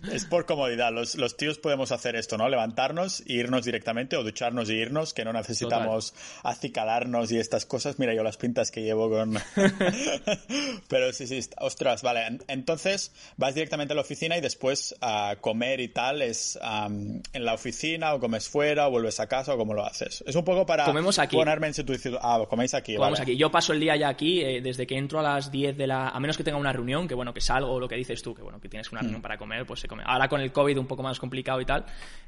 [0.14, 0.94] es por comodidad.
[0.94, 2.48] Los, los, tíos podemos hacer esto, ¿no?
[2.48, 6.14] Levantarnos e irnos directamente o ducharnos e irnos, que no necesitamos
[6.44, 8.00] acicalarnos y estas cosas.
[8.00, 9.34] Mira yo las pintas que llevo con...
[10.88, 15.80] Pero sí, sí, ostras, vale entonces vas directamente a la oficina y después a comer
[15.80, 19.74] y tal es en la oficina o comes fuera o vuelves a casa o cómo
[19.74, 20.24] lo haces.
[20.28, 21.36] Es un poco para Comemos aquí.
[21.36, 22.18] ponerme en situación.
[22.22, 22.96] Ah, coméis aquí.
[22.96, 23.36] Comemos aquí.
[23.38, 26.10] Yo paso el día ya aquí eh, desde que entro a las 10 de la...
[26.10, 28.34] A menos que tenga una reunión, que bueno, que salgo o lo que dices tú,
[28.34, 29.24] que bueno, que tienes una reunión mm.
[29.24, 30.04] para comer, pues se come.
[30.06, 31.86] Ahora con el COVID un poco más complicado y tal,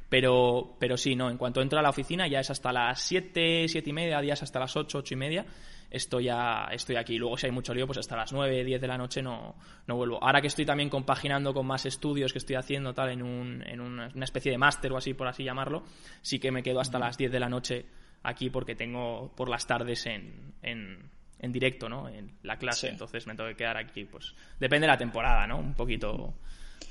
[0.10, 3.68] pero, pero sí, no, en cuanto entro a la oficina ya es hasta las 7,
[3.68, 5.46] 7 y media, días hasta las 8, 8 y media
[5.90, 7.18] estoy, ya, estoy aquí.
[7.18, 9.96] Luego, si hay mucho lío, pues hasta las 9, 10 de la noche no, no
[9.96, 10.24] vuelvo.
[10.24, 13.80] Ahora que estoy también compaginando con más estudios que estoy haciendo tal en, un, en
[13.82, 15.84] una, especie de máster o así, por así llamarlo,
[16.22, 17.86] sí que me quedo hasta las 10 de la noche
[18.24, 22.10] aquí porque tengo por las tardes en, en, en directo, ¿no?
[22.10, 25.58] En la clase, entonces me tengo que quedar aquí, pues depende de la temporada, ¿no?
[25.60, 26.34] Un poquito...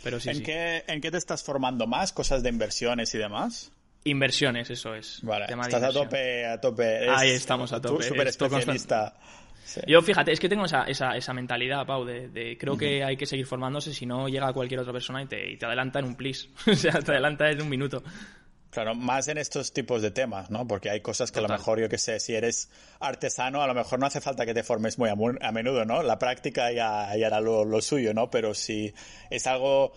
[0.02, 2.12] Pero sí, ¿En, Qué, ¿En qué te estás formando más?
[2.12, 3.72] ¿Cosas de inversiones y demás?
[4.06, 5.20] Inversiones, eso es.
[5.22, 7.08] Vale, estás a tope, a tope.
[7.10, 8.04] Ahí estamos a tope.
[8.04, 9.14] Súper especialista.
[9.86, 13.26] Yo, fíjate, es que tengo esa, esa, esa mentalidad, Pau, de, creo que hay que
[13.26, 16.14] seguir formándose, si no llega cualquier otra persona y te, y te adelanta en un
[16.14, 16.48] plis.
[16.66, 18.02] o sea, te adelanta en un minuto.
[18.70, 20.66] Claro, más en estos tipos de temas, ¿no?
[20.66, 23.74] Porque hay cosas que a lo mejor, yo que sé, si eres artesano, a lo
[23.74, 26.02] mejor no hace falta que te formes muy a, menudo, ¿no?
[26.02, 28.30] La práctica ya, ya hará lo, lo, suyo, ¿no?
[28.30, 28.92] Pero si
[29.30, 29.92] es algo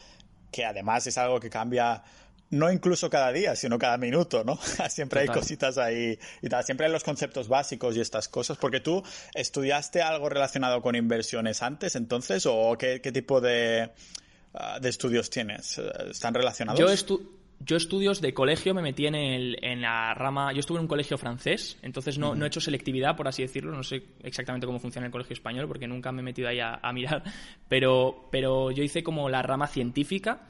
[0.52, 2.04] que además es algo que cambia
[2.52, 4.58] no incluso cada día, sino cada minuto, ¿no?
[4.90, 6.64] Siempre hay cositas ahí y tal.
[6.64, 8.58] Siempre hay los conceptos básicos y estas cosas.
[8.58, 13.92] Porque tú estudiaste algo relacionado con inversiones antes, entonces, o qué, tipo de,
[14.54, 15.80] ah, de, estudios tienes?
[16.10, 16.80] ¿Están relacionados?
[16.80, 17.20] Yo,
[17.60, 20.52] yo estudios de colegio me metí en, el, en la rama.
[20.54, 23.72] Yo estuve en un colegio francés, entonces no, no, he hecho selectividad, por así decirlo.
[23.72, 26.80] No sé exactamente cómo funciona el colegio español, porque nunca me he metido ahí a,
[26.82, 27.24] a mirar.
[27.68, 30.48] Pero, pero yo hice como la rama científica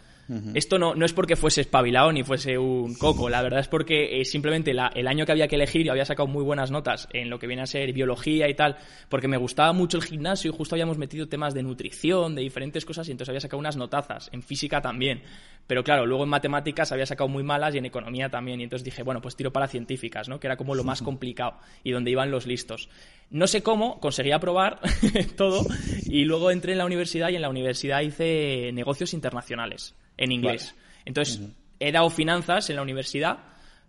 [0.53, 4.21] esto no, no es porque fuese espabilado ni fuese un coco, la verdad es porque
[4.21, 7.29] eh, simplemente el año que había que elegir yo había sacado muy buenas notas en
[7.29, 8.77] lo que viene a ser biología y tal,
[9.09, 12.85] porque me gustaba mucho el gimnasio y justo habíamos metido temas de nutrición, de diferentes
[12.85, 15.23] cosas y entonces había sacado unas notazas, en física también.
[15.67, 18.83] Pero claro, luego en matemáticas había sacado muy malas y en economía también y entonces
[18.83, 20.39] dije, bueno, pues tiro para científicas, ¿no?
[20.39, 22.89] Que era como lo más complicado y donde iban los listos.
[23.29, 24.79] No sé cómo, conseguí aprobar
[25.37, 25.65] todo
[26.05, 30.75] y luego entré en la universidad y en la universidad hice negocios internacionales en inglés.
[31.05, 31.41] Entonces,
[31.79, 33.39] he dado finanzas en la universidad,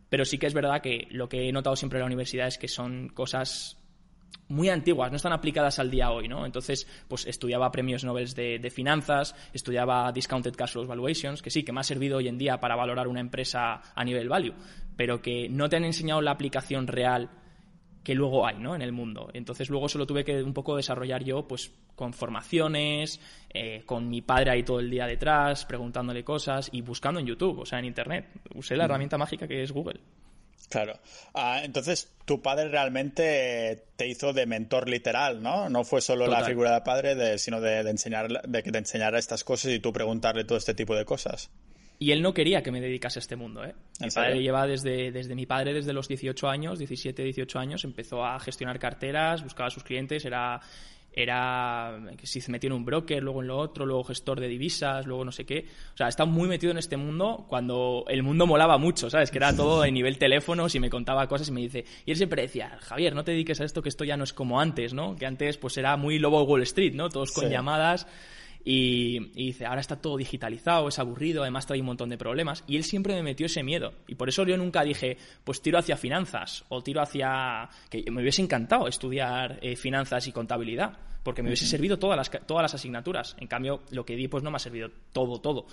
[0.08, 2.58] pero sí que es verdad que lo que he notado siempre en la universidad es
[2.58, 3.78] que son cosas
[4.48, 6.44] muy antiguas, no están aplicadas al día hoy, ¿no?
[6.44, 11.72] Entonces, pues estudiaba premios Nobel de, finanzas, estudiaba discounted cash flow valuations, que sí, que
[11.72, 14.54] me ha servido hoy en día para valorar una empresa a nivel value,
[14.96, 17.30] pero que no te han enseñado la aplicación real
[18.02, 18.74] que luego hay, ¿no?
[18.74, 19.30] En el mundo.
[19.32, 23.20] Entonces luego se lo tuve que un poco desarrollar yo, pues con formaciones,
[23.52, 27.60] eh, con mi padre ahí todo el día detrás, preguntándole cosas y buscando en YouTube,
[27.60, 28.28] o sea, en Internet.
[28.54, 30.00] Usé la herramienta mágica que es Google.
[30.70, 30.98] Claro.
[31.34, 35.68] Ah, entonces, tu padre realmente te hizo de mentor literal, ¿no?
[35.68, 39.18] No fue solo la figura de padre, de, sino de, enseñar, de que te enseñara
[39.18, 41.50] estas cosas y tú preguntarle todo este tipo de cosas.
[42.02, 43.74] Y él no quería que me dedicase a este mundo, ¿eh?
[44.00, 48.24] Mi padre lleva desde, desde mi padre, desde los 18 años, 17, 18 años, empezó
[48.24, 50.62] a gestionar carteras, buscaba a sus clientes, era
[51.12, 54.48] era que si se metió en un broker, luego en lo otro, luego gestor de
[54.48, 55.66] divisas, luego no sé qué.
[55.92, 59.30] O sea, estaba muy metido en este mundo cuando el mundo molaba mucho, ¿sabes?
[59.30, 61.84] Que era todo en nivel teléfonos y me contaba cosas y me dice...
[62.06, 64.32] Y él siempre decía, Javier, no te dediques a esto, que esto ya no es
[64.32, 65.16] como antes, ¿no?
[65.16, 67.08] Que antes pues era muy lobo Wall Street, ¿no?
[67.08, 68.06] Todos con llamadas
[68.64, 72.64] y, dice, ahora está todo digitalizado, es aburrido, además trae un montón de problemas.
[72.66, 73.92] Y él siempre me metió ese miedo.
[74.06, 77.68] Y por eso yo nunca dije, pues tiro hacia finanzas o tiro hacia...
[77.88, 82.30] que me hubiese encantado estudiar eh, finanzas y contabilidad, porque me hubiese servido todas las,
[82.46, 83.36] todas las asignaturas.
[83.38, 85.66] En cambio, lo que di pues no me ha servido todo, todo.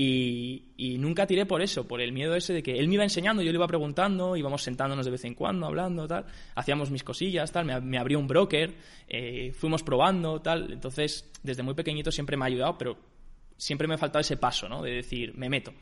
[0.00, 3.42] Y, nunca tiré por eso, por el miedo ese de que él me iba enseñando,
[3.42, 7.50] yo le iba preguntando, íbamos sentándonos de vez en cuando, hablando, tal, hacíamos mis cosillas,
[7.50, 8.74] tal, me, abrió un broker,
[9.08, 10.72] eh, fuimos probando, tal.
[10.72, 12.96] Entonces, desde muy pequeñito siempre me ha ayudado, pero
[13.56, 14.82] siempre me ha faltado ese paso, ¿no?
[14.82, 15.72] De decir, me meto.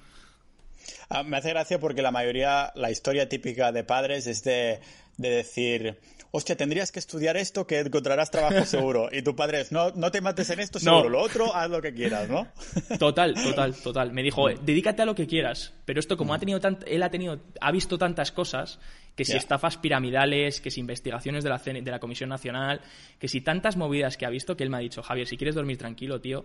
[1.11, 4.81] Ah, me hace gracia porque la mayoría, la historia típica de padres es de,
[5.17, 5.99] de decir,
[6.31, 9.09] hostia, tendrías que estudiar esto que encontrarás trabajo seguro.
[9.11, 11.81] Y tu padre es, no, no te mates en esto seguro, lo otro haz lo
[11.81, 12.47] que quieras, ¿no?
[12.99, 14.13] Total, total, total.
[14.13, 15.73] Me dijo, dedícate a lo que quieras.
[15.85, 18.79] Pero esto, como ha tenido tant él ha tenido, ha visto tantas cosas,
[19.15, 22.83] que si estafas piramidales, que si investigaciones de la, de la Comisión Nacional,
[23.19, 25.55] que si tantas movidas que ha visto, que él me ha dicho, Javier, si quieres
[25.55, 26.45] dormir tranquilo, tío,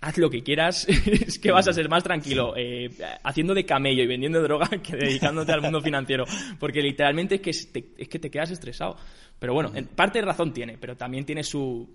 [0.00, 2.90] haz lo que quieras, es que vas a ser más tranquilo eh,
[3.22, 6.24] haciendo de camello y vendiendo droga que dedicándote al mundo financiero,
[6.58, 8.96] porque literalmente es que te, es que te quedas estresado.
[9.38, 11.92] Pero bueno, en parte de razón tiene, pero también tiene su,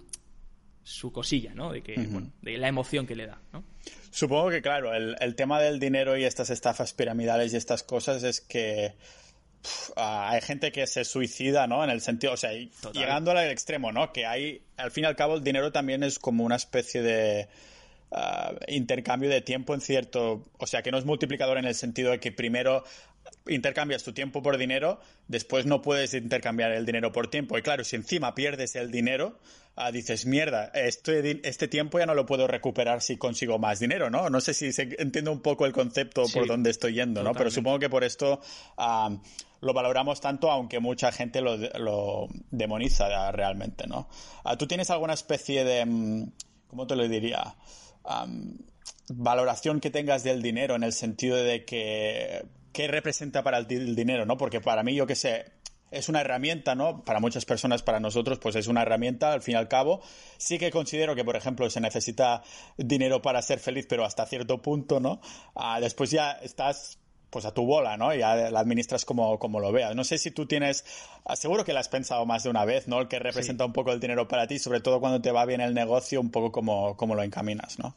[0.82, 1.74] su cosilla, ¿no?
[1.74, 1.96] De, que,
[2.42, 3.64] de la emoción que le da, ¿no?
[4.12, 8.24] Supongo que, claro, el, el, tema del dinero y estas estafas piramidales y estas cosas
[8.24, 8.94] es que
[9.96, 11.84] hay gente que se suicida, ¿no?
[11.84, 12.52] En el sentido, o sea,
[12.94, 14.12] llegando al extremo, ¿no?
[14.12, 17.48] Que hay, al fin y al cabo, el dinero también es como una especie de
[18.16, 22.12] Ah, intercambio de tiempo en cierto, o sea, que no es multiplicador en el sentido
[22.12, 22.84] de que primero
[23.48, 27.58] intercambias tu tiempo por dinero, después no puedes intercambiar el dinero por tiempo.
[27.58, 29.40] Y claro, si encima pierdes el dinero,
[29.76, 34.12] ah, dices, mierda, este, este tiempo ya no lo puedo recuperar si consigo más dinero,
[34.12, 34.30] ¿no?
[34.30, 37.34] No sé si se entiende un poco el concepto por donde estoy yendo, ¿no?
[37.34, 38.42] Pero supongo que por esto
[38.78, 39.10] ah,
[39.62, 44.08] lo valoramos tanto, aunque mucha gente lo, lo demoniza realmente, ¿no?
[44.60, 46.32] ¿Tú tienes alguna especie de, mm,
[46.68, 47.56] ¿cómo te lo diría?
[49.10, 54.26] Valoración que tengas del dinero en el sentido de que qué representa para el dinero,
[54.26, 54.38] ¿no?
[54.38, 55.46] Porque para mí, yo qué sé,
[55.92, 57.06] es una herramienta, ¿no?
[57.06, 60.02] Para muchas personas, para nosotros, pues es una herramienta, al fin y al cabo.
[60.38, 62.44] Sí que considero que, por ejemplo, se necesita
[62.78, 65.22] dinero para ser feliz, pero hasta cierto punto, ¿no?
[65.56, 66.98] Ah, después ya estás
[67.34, 68.14] pues a tu bola, ¿no?
[68.14, 69.96] Ya la administras como, como lo veas.
[69.96, 70.86] No sé si tú tienes,
[71.26, 73.02] ah, seguro que la has pensado más de una vez, ¿no?
[73.02, 75.60] El que representa un poco el dinero para ti, sobre todo cuando te va bien
[75.60, 77.96] el negocio, un poco como, como lo encaminas, ¿no?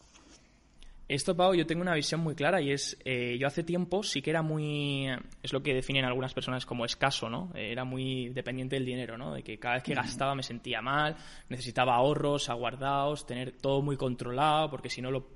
[1.08, 4.20] Esto, Pau, yo tengo una visión muy clara y es, eh, yo hace tiempo sí
[4.20, 5.06] que era muy,
[5.40, 7.52] es lo que definen algunas personas como escaso, ¿no?
[7.54, 9.32] Era muy dependiente del dinero, ¿no?
[9.32, 11.16] De que cada vez que gastaba me sentía mal,
[11.48, 15.28] necesitaba ahorros, aguardados, tener todo muy controlado, porque si no lo,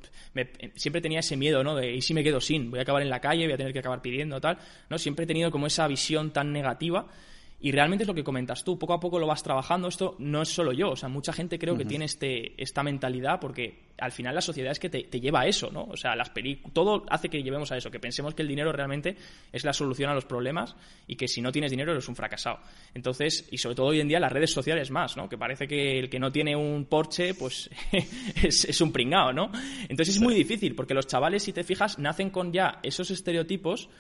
[0.75, 1.77] siempre tenía ese miedo, ¿no?
[1.77, 2.69] De, ¿y si me quedo sin?
[2.73, 4.99] Voy a acabar en la calle, voy a tener que acabar pidiendo, tal, ¿no?
[4.99, 7.07] Siempre he tenido como esa visión tan negativa
[7.61, 10.43] y realmente es lo que comentas tú, poco a poco lo vas trabajando, esto no
[10.43, 14.13] es solo yo, o sea, mucha gente creo que tiene este, esta mentalidad porque al
[14.13, 15.85] final la sociedad es que te, lleva a eso, ¿no?
[15.85, 16.33] O sea, las
[16.73, 19.17] todo hace que llevemos a eso, que pensemos que el dinero realmente
[19.53, 20.75] es la solución a los problemas
[21.07, 22.61] y que si no tienes dinero eres un fracasado.
[22.95, 25.29] Entonces, y sobre todo hoy en día las redes sociales más, ¿no?
[25.29, 27.71] Que parece que el que no tiene un Porsche, pues
[28.43, 29.53] es, un pringao, ¿no?
[29.83, 33.91] Entonces es muy difícil porque los chavales, si te fijas, nacen con ya esos estereotipos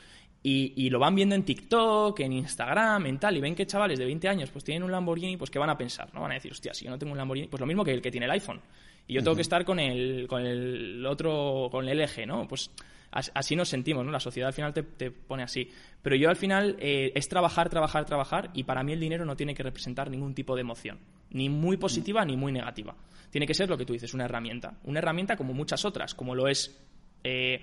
[0.42, 4.06] y, lo van viendo en TikTok, en Instagram, en tal, y ven que chavales de
[4.06, 6.08] 20 años pues tienen un Lamborghini, pues ¿qué van a pensar?
[6.14, 6.22] ¿No?
[6.22, 8.00] Van a decir, hostia, si yo no tengo un Lamborghini, pues lo mismo que el
[8.00, 8.60] que tiene el iPhone.
[9.06, 12.48] Y yo tengo que estar con el, con el otro, con el eje, ¿no?
[12.48, 12.70] Pues
[13.10, 14.12] así nos sentimos, ¿no?
[14.12, 15.68] La sociedad al final te, pone así.
[16.00, 19.36] Pero yo al final eh, es trabajar, trabajar, trabajar, y para mí el dinero no
[19.36, 21.00] tiene que representar ningún tipo de emoción,
[21.30, 22.94] ni muy positiva ni muy negativa.
[23.30, 24.78] Tiene que ser lo que tú dices, una herramienta.
[24.84, 26.80] Una herramienta como muchas otras, como lo es
[27.24, 27.62] eh,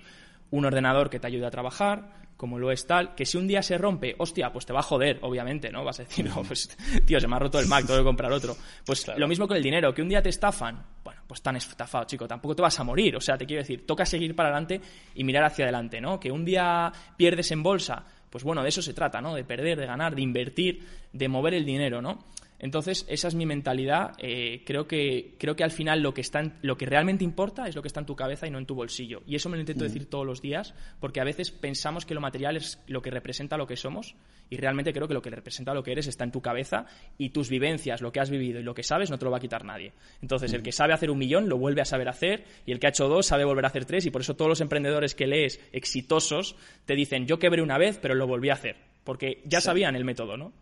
[0.50, 3.62] un ordenador que te ayude a trabajar, como lo es tal, que si un día
[3.62, 5.84] se rompe, hostia, pues te va a joder, obviamente, ¿no?
[5.84, 6.70] Vas a decir, no, pues,
[7.04, 8.56] tío, se me ha roto el Mac, tengo que comprar otro.
[8.86, 12.04] Pues lo mismo con el dinero, que un día te estafan, bueno, pues tan estafado,
[12.04, 14.80] chico, tampoco te vas a morir, o sea, te quiero decir, toca seguir para adelante
[15.16, 16.20] y mirar hacia adelante, ¿no?
[16.20, 19.34] Que un día pierdes en bolsa, Pues bueno, de eso se trata, ¿no?
[19.34, 22.24] De perder, de ganar, de invertir, de mover el dinero, ¿no?
[22.60, 24.14] Entonces, esa es mi mentalidad.
[24.18, 27.76] Eh, creo, que, creo que al final lo que, está lo que realmente importa es
[27.76, 29.22] lo que está en tu cabeza y no en tu bolsillo.
[29.26, 32.20] Y eso me lo intento decir todos los días, porque a veces pensamos que lo
[32.20, 34.16] material es lo que representa lo que somos,
[34.50, 37.30] y realmente creo que lo que representa lo que eres está en tu cabeza, y
[37.30, 39.40] tus vivencias, lo que has vivido y lo que sabes, no te lo va a
[39.40, 39.92] quitar nadie.
[40.20, 42.88] Entonces, el que sabe hacer un millón lo vuelve a saber hacer, y el que
[42.88, 45.26] ha hecho dos sabe volver a hacer tres, y por eso todos los emprendedores que
[45.26, 49.60] lees exitosos te dicen, yo quebré una vez, pero lo volví a hacer, porque ya
[49.60, 50.52] sabían el método, ¿no?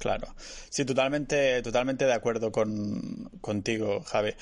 [0.00, 0.34] Claro.
[0.70, 4.32] Sí, totalmente, totalmente de acuerdo con, contigo, Javi.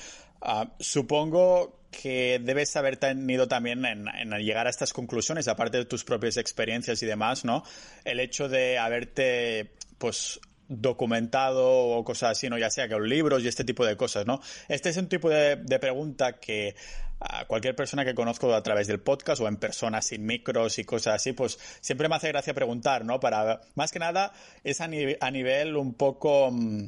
[0.41, 5.83] Ah, supongo que debes haber tenido también en, en, llegar a estas conclusiones, aparte de
[5.83, 7.63] tus propias experiencias y demás, ¿no?
[8.05, 12.57] El hecho de haberte, pues, documentado o cosas así, ¿no?
[12.57, 14.39] Ya sea que los libros y este tipo de cosas, ¿no?
[14.69, 16.75] Este es un tipo de, pregunta que
[17.19, 20.85] a cualquier persona que conozco a través del podcast o en persona sin micros y
[20.85, 23.19] cosas así, pues siempre me hace gracia preguntar, ¿no?
[23.19, 24.31] Para, más que nada,
[24.63, 26.85] es a, nivel un poco mm,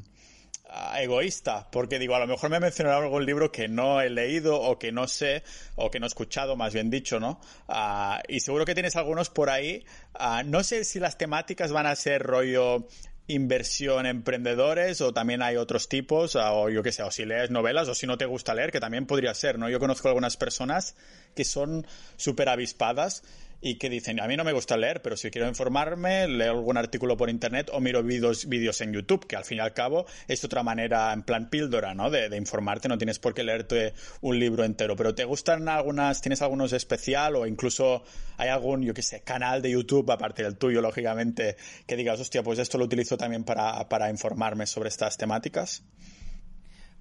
[0.99, 4.61] egoísta, porque digo, a lo mejor me he mencionado algún libro que no he leído
[4.61, 5.43] o que no sé
[5.75, 7.41] o que no he escuchado, más bien dicho, ¿no?
[7.67, 9.83] Ah, y seguro que tienes algunos por ahí.
[10.13, 12.87] Ah, no sé si las temáticas van a ser rollo
[13.33, 17.87] inversión emprendedores o también hay otros tipos, o yo qué sé, o si lees novelas
[17.87, 19.69] o si no te gusta leer, que también podría ser, ¿no?
[19.69, 20.95] Yo conozco algunas personas
[21.35, 21.85] que son
[22.17, 23.23] súper avispadas
[23.61, 26.77] y que dicen, a mí no me gusta leer, pero si quiero informarme, leo algún
[26.77, 30.43] artículo por internet o miro vídeos, en YouTube, que al fin y al cabo es
[30.43, 32.09] otra manera, en plan píldora, ¿no?
[32.09, 36.21] De, de, informarte, no tienes por qué leerte un libro entero, pero ¿te gustan algunas,
[36.21, 38.03] tienes algunos especial o incluso
[38.37, 42.41] hay algún, yo qué sé, canal de YouTube, aparte del tuyo, lógicamente, que digas, hostia,
[42.41, 45.83] pues esto lo utilizo también para, para informarme sobre estas temáticas?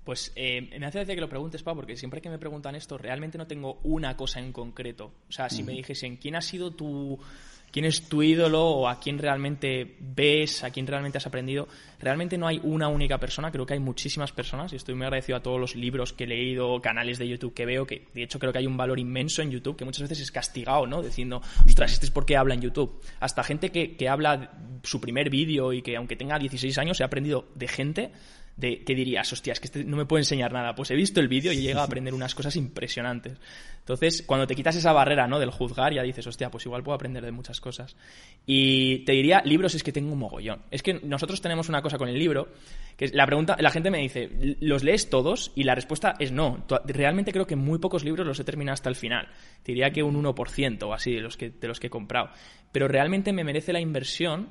[0.05, 2.97] Pues eh, me hace gracia que lo preguntes, Pau, porque siempre que me preguntan esto,
[2.97, 5.13] realmente no tengo una cosa en concreto.
[5.29, 7.19] O sea, si me dijesen quién ha sido tu.
[7.71, 11.69] quién es tu ídolo o a quién realmente ves, a quién realmente has aprendido,
[12.01, 15.37] realmente no hay una única persona, creo que hay muchísimas personas y estoy muy agradecido
[15.37, 18.39] a todos los libros que he leído, canales de YouTube que veo, que de hecho
[18.39, 21.03] creo que hay un valor inmenso en YouTube que muchas veces es castigado, ¿no?
[21.03, 23.01] Diciendo, ostras, este es porque habla en YouTube.
[23.21, 24.51] Hasta gente que, que habla
[24.83, 28.13] su primer vídeo y que aunque tenga 16 años he aprendido de gente
[28.61, 30.75] de que dirías, hostia, es que este no me puede enseñar nada.
[30.75, 33.39] Pues he visto el vídeo y llega a aprender unas cosas impresionantes.
[33.79, 35.39] Entonces, cuando te quitas esa barrera, ¿no?
[35.39, 37.97] Del juzgar, ya dices, hostia, pues igual puedo aprender de muchas cosas.
[38.47, 40.63] Y te diría, libros es que tengo un mogollón.
[40.71, 42.49] Es que nosotros tenemos una cosa con el libro,
[42.97, 44.29] que la pregunta, la gente me dice,
[44.61, 45.53] ¿los lees todos?
[45.55, 46.67] Y la respuesta es no.
[46.85, 49.29] Realmente creo que muy pocos libros los he terminado hasta el final.
[49.63, 52.31] Te diría que un 1% o así de los que, de los que he comprado.
[52.73, 54.49] Pero realmente me merece la inversión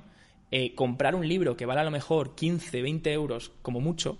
[0.51, 4.17] eh, comprar un libro que vale a lo mejor 15, 20 euros como mucho,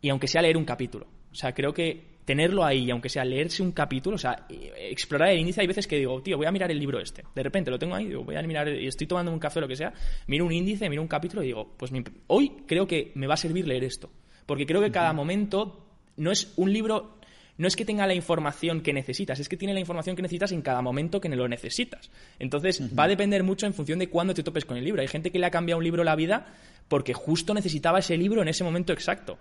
[0.00, 1.06] y aunque sea leer un capítulo.
[1.30, 5.38] O sea, creo que tenerlo ahí, aunque sea leerse un capítulo, o sea, explorar el
[5.38, 7.24] índice, hay veces que digo, tío, voy a mirar el libro este.
[7.34, 9.62] De repente lo tengo ahí, digo, voy a mirar, y estoy tomando un café o
[9.62, 9.94] lo que sea,
[10.26, 11.90] miro un índice, miro un capítulo y digo, pues
[12.26, 14.10] hoy creo que me va a servir leer esto.
[14.44, 17.17] Porque creo que cada momento no es un libro
[17.58, 20.52] no es que tenga la información que necesitas, es que tiene la información que necesitas
[20.52, 22.10] en cada momento que lo necesitas.
[22.38, 25.02] Entonces, va a depender mucho en función de cuándo te topes con el libro.
[25.02, 26.46] Hay gente que le ha cambiado un libro la vida
[26.86, 29.38] porque justo necesitaba ese libro en ese momento exacto.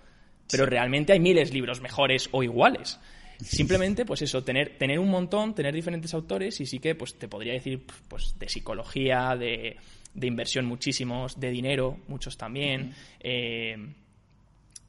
[0.49, 2.99] Pero realmente hay miles de libros mejores o iguales.
[3.39, 7.27] Simplemente, pues eso, tener, tener un montón, tener diferentes autores y sí que pues te
[7.27, 9.77] podría decir pues de psicología, de,
[10.15, 12.95] de inversión muchísimos, de dinero, muchos también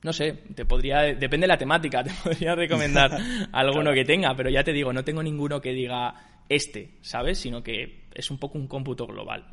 [0.02, 3.18] no sé, te podría, depende de la temática, te podría recomendar
[3.52, 6.14] alguno que tenga, pero ya te digo, no tengo ninguno que diga
[6.48, 7.38] este, ¿sabes?
[7.38, 9.46] Sino que es un poco un cómputo global.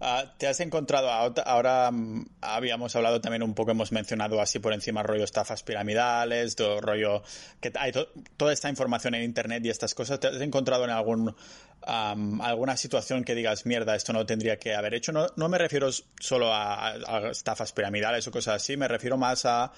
[0.00, 4.72] Ah, ¿Te has encontrado, ahora mm, habíamos hablado también un poco, hemos mencionado así por
[4.72, 7.24] encima rollo estafas piramidales, rollo
[7.60, 7.92] que hay
[8.36, 11.34] toda esta información en Internet y estas cosas, ¿te has encontrado en algún,
[11.82, 15.10] alguna situación que digas, mierda, esto no tendría que haber hecho?
[15.10, 19.72] No, no me refiero solo a, estafas piramidales o cosas así, me refiero más a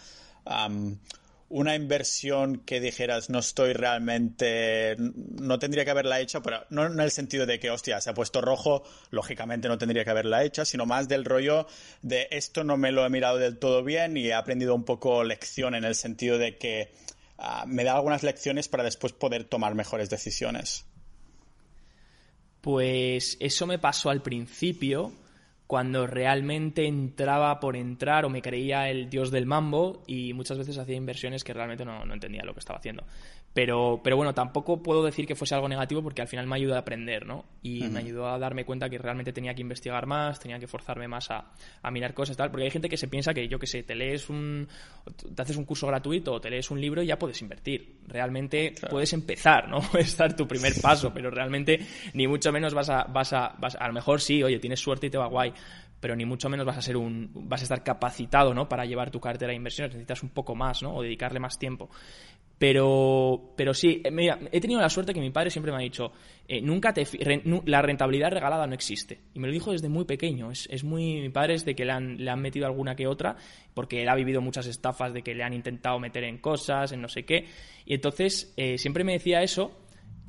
[1.50, 6.98] una inversión que dijeras no estoy realmente, no tendría que haberla hecha, pero no en
[7.00, 10.64] el sentido de que, hostia, se ha puesto rojo, lógicamente no tendría que haberla hecha,
[10.64, 11.66] sino más del rollo
[12.02, 15.24] de esto no me lo he mirado del todo bien y he aprendido un poco
[15.24, 16.92] lección en el sentido de que
[17.36, 20.84] ah, me da algunas lecciones para después poder tomar mejores decisiones.
[22.60, 25.12] Pues eso me pasó al principio,
[25.70, 30.76] cuando realmente entraba por entrar o me creía el dios del mambo y muchas veces
[30.78, 33.04] hacía inversiones que realmente no, entendía lo que estaba haciendo.
[33.52, 36.76] Pero, pero bueno, tampoco puedo decir que fuese algo negativo porque al final me ayudó
[36.76, 37.44] a aprender, ¿no?
[37.62, 41.08] Y me ayudó a darme cuenta que realmente tenía que investigar más, tenía que forzarme
[41.08, 41.50] más a,
[41.82, 42.52] a mirar cosas y tal.
[42.52, 44.68] Porque hay gente que se piensa que, yo qué sé, te lees un.
[45.34, 47.98] te haces un curso gratuito o te lees un libro y ya puedes invertir.
[48.06, 49.80] Realmente puedes empezar, ¿no?
[49.90, 51.80] Puedes dar tu primer paso, pero realmente
[52.14, 53.56] ni mucho menos vas a, vas a.
[53.58, 53.78] vas a.
[53.78, 55.52] A lo mejor sí, oye, tienes suerte y te va guay
[56.00, 58.68] pero ni mucho menos vas a ser un vas a estar capacitado ¿no?
[58.68, 60.94] para llevar tu cartera de inversiones necesitas un poco más ¿no?
[60.94, 61.90] o dedicarle más tiempo
[62.60, 66.12] pero, pero sí, eh, he tenido la suerte que mi padre siempre me ha dicho,
[66.46, 67.06] eh, nunca te
[67.64, 69.18] la rentabilidad regalada no existe.
[69.32, 70.50] Y me lo dijo desde muy pequeño.
[70.50, 73.06] Es, es muy, mi padre es de que le han, le han metido alguna que
[73.06, 73.36] otra,
[73.72, 77.00] porque él ha vivido muchas estafas de que le han intentado meter en cosas, en
[77.00, 77.46] no sé qué.
[77.86, 79.80] Y entonces eh, siempre me decía eso.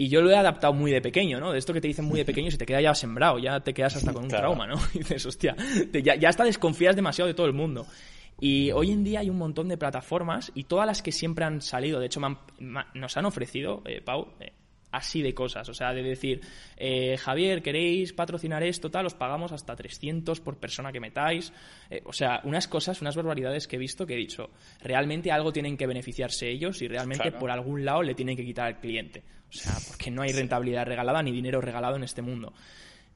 [0.01, 1.51] Y yo lo he adaptado muy de pequeño, ¿no?
[1.51, 3.71] De esto que te dicen muy de pequeño, se te queda ya sembrado, ya te
[3.71, 4.73] quedas hasta con un trauma, ¿no?
[4.95, 5.55] Y dices, hostia,
[5.93, 7.85] ya, ya hasta desconfías demasiado de todo el mundo.
[8.39, 11.61] Y hoy en día hay un montón de plataformas y todas las que siempre han
[11.61, 14.53] salido, de hecho nos han ofrecido, eh, Pau, eh,
[14.91, 15.67] así de cosas.
[15.69, 16.41] O sea, de decir,
[16.77, 18.91] eh, Javier, ¿queréis patrocinar esto?
[18.91, 21.53] Tal, os pagamos hasta 300 por persona que metáis.
[22.05, 24.49] o sea, unas cosas, unas barbaridades que he visto que he dicho,
[24.81, 28.67] realmente algo tienen que beneficiarse ellos y realmente por algún lado le tienen que quitar
[28.67, 29.23] al cliente.
[29.49, 32.53] O sea, porque no hay rentabilidad regalada ni dinero regalado en este mundo.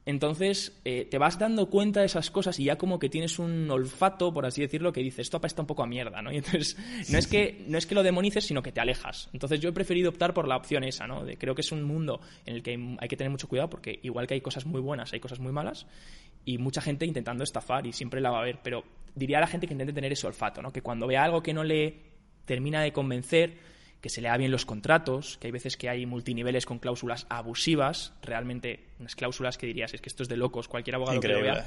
[0.06, 3.70] Entonces, eh, te vas dando cuenta de esas cosas y ya como que tienes un
[3.72, 6.32] olfato, por así decirlo, que dices, esto apesta un poco a mierda, ¿no?
[6.32, 6.78] Y entonces,
[7.10, 9.30] no es que, no es que lo demonices, sino que te alejas.
[9.34, 11.26] Entonces, yo he preferido optar por la opción esa, ¿no?
[11.26, 13.99] De, creo que es un mundo en el que hay, que tener mucho cuidado porque
[14.03, 15.88] igual que hay cosas muy buenas, hay cosas muy malas
[16.45, 18.60] y mucha gente intentando estafar y siempre la va a haber.
[18.62, 18.84] Pero
[19.16, 20.72] diría a la gente que intente tener ese olfato, ¿no?
[20.72, 21.95] Que cuando vea algo que no le
[22.45, 23.58] termina de convencer,
[24.06, 28.14] que se lea bien los contratos, que hay veces que hay multiniveles con cláusulas abusivas,
[28.22, 31.41] realmente unas cláusulas que dirías, es que esto es de locos, cualquier abogado que lo
[31.41, 31.65] vea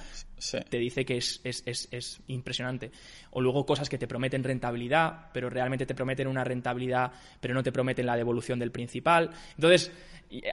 [0.68, 2.90] te dice que es, es, es, es, impresionante.
[3.30, 7.62] O luego cosas que te prometen rentabilidad, pero realmente te prometen una rentabilidad, pero no
[7.62, 9.30] te prometen la devolución del principal.
[9.56, 9.92] Entonces,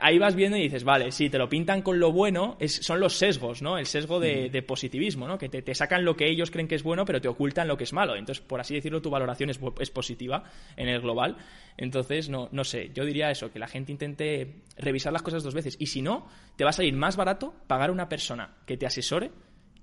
[0.02, 3.00] ahí vas viendo y dices, vale, si te lo pintan con lo bueno, es, son
[3.00, 3.78] los sesgos, ¿no?
[3.78, 5.38] El sesgo de, de positivismo, ¿no?
[5.38, 7.78] Que te, te, sacan lo que ellos creen que es bueno, pero te ocultan lo
[7.78, 8.16] que es malo.
[8.16, 10.44] Entonces, por así decirlo, tu valoración es, es positiva
[10.78, 11.38] en el global.
[11.78, 15.54] Entonces, no, no sé, yo diría eso, que la gente intente revisar las cosas dos
[15.54, 15.76] veces.
[15.80, 18.86] Y si no, te va a salir más barato pagar a una persona que te
[18.86, 19.32] asesore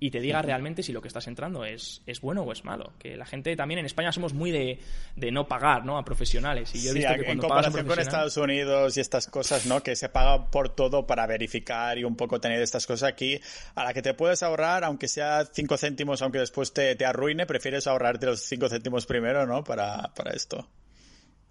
[0.03, 2.91] y te diga realmente si lo que estás entrando es, es bueno o es malo.
[2.99, 4.79] Que la gente también en España somos muy de,
[5.15, 5.97] de no pagar ¿no?
[5.97, 6.75] a profesionales.
[6.75, 9.81] Y yo he visto que cuando en comparación con Estados Unidos y estas cosas, ¿no?
[9.81, 13.39] que se paga por todo para verificar y un poco tener estas cosas aquí,
[13.75, 17.45] a la que te puedes ahorrar, aunque sea 5 céntimos, aunque después te, te arruine,
[17.45, 19.63] prefieres ahorrarte los 5 céntimos primero ¿no?
[19.63, 20.67] para, para esto.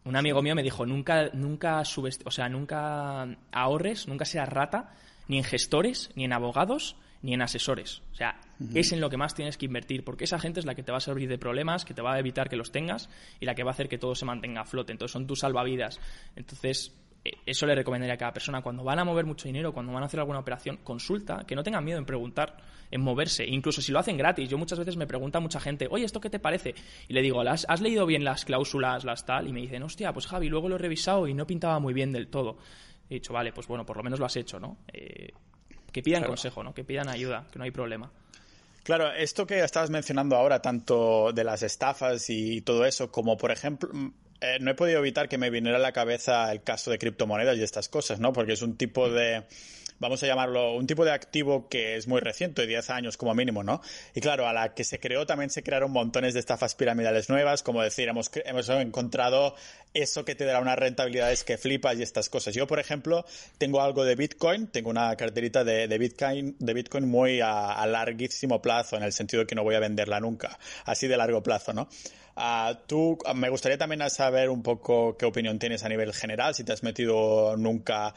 [0.05, 4.93] Un amigo mío me dijo, nunca, nunca subes, o sea, nunca ahorres, nunca seas rata,
[5.29, 8.03] ni en gestores, ni en abogados, ni en asesores.
[8.12, 8.41] O sea,
[8.75, 10.93] es en lo que más tienes que invertir, porque esa gente es la que te
[10.93, 13.09] va a servir de problemas, que te va a evitar que los tengas
[13.41, 14.93] y la que va a hacer que todo se mantenga a flote.
[14.93, 16.01] Entonces, son tus salvavidas.
[16.37, 16.93] Entonces,
[17.25, 18.61] e, eso le recomendaría a cada persona.
[18.61, 21.62] Cuando van a mover mucho dinero, cuando van a hacer alguna operación, consulta, que no
[21.62, 22.57] tengan miedo en preguntar,
[22.91, 23.47] en moverse.
[23.47, 24.49] Incluso si lo hacen gratis.
[24.49, 26.75] Yo muchas veces me pregunta mucha gente, oye, ¿esto qué te parece?
[27.09, 29.49] Y le digo, ¿has, ¿has leído bien las cláusulas, las tal?
[29.49, 32.12] Y me dicen, hostia, pues Javi, luego lo he revisado y no pintaba muy bien
[32.12, 32.59] del todo.
[33.13, 34.79] He dicho, vale, pues bueno, por lo menos lo has hecho, ¿no?
[34.91, 35.33] Eh,
[35.93, 36.73] que pidan consejo, ¿no?
[36.73, 38.11] Que pidan ayuda, que no hay problema.
[38.85, 43.51] Claro, esto que estabas mencionando ahora, tanto de las estafas y todo eso, como por
[43.51, 46.91] ejemplo, mm, eh, no he podido evitar que me viniera a la cabeza el caso
[46.91, 48.33] de criptomonedas y estas cosas, ¿no?
[48.33, 49.45] Porque es un tipo de
[50.03, 53.63] vamos a llamarlo, un tipo de activo que es muy reciente, 10 años como mínimo,
[53.63, 53.81] ¿no?
[54.15, 57.63] Y claro, a la que se creó también se crearon montones de estafas piramidales nuevas,
[57.63, 59.55] como decir, hemos, encontrado
[59.95, 62.53] eso que te dará unas rentabilidades que flipas y estas cosas.
[62.53, 63.25] Yo, por ejemplo,
[63.59, 67.87] tengo algo de Bitcoin, tengo una carterita de, de Bitcoin, de Bitcoin muy a, a
[67.87, 71.45] larguísimo plazo, en el sentido de que no voy a venderla nunca, así de largo
[71.45, 71.89] plazo, ¿no?
[72.35, 76.64] Uh, tú, me gustaría también saber un poco qué opinión tienes a nivel general, si
[76.64, 78.14] te has metido nunca,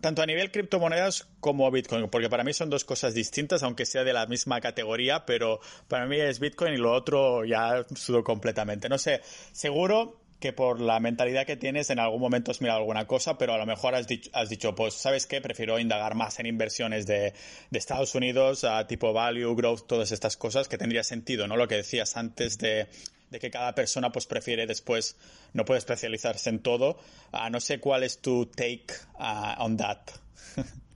[0.00, 4.02] tanto a nivel criptomonedas como Bitcoin, porque para mí son dos cosas distintas, aunque sea
[4.02, 8.88] de la misma categoría, pero para mí es Bitcoin y lo otro ya sudo completamente.
[8.88, 9.20] No sé,
[9.52, 13.54] seguro que por la mentalidad que tienes en algún momento has mirado alguna cosa, pero
[13.54, 15.40] a lo mejor has dicho, has dicho pues, ¿sabes qué?
[15.40, 17.34] Prefiero indagar más en inversiones de,
[17.70, 21.56] de Estados Unidos, a tipo value, growth, todas estas cosas, que tendría sentido, ¿no?
[21.56, 22.88] Lo que decías antes de
[23.30, 25.16] de que cada persona pues prefiere después,
[25.52, 26.98] no puede especializarse en todo.
[27.32, 30.00] Uh, no sé cuál es tu take uh, on that.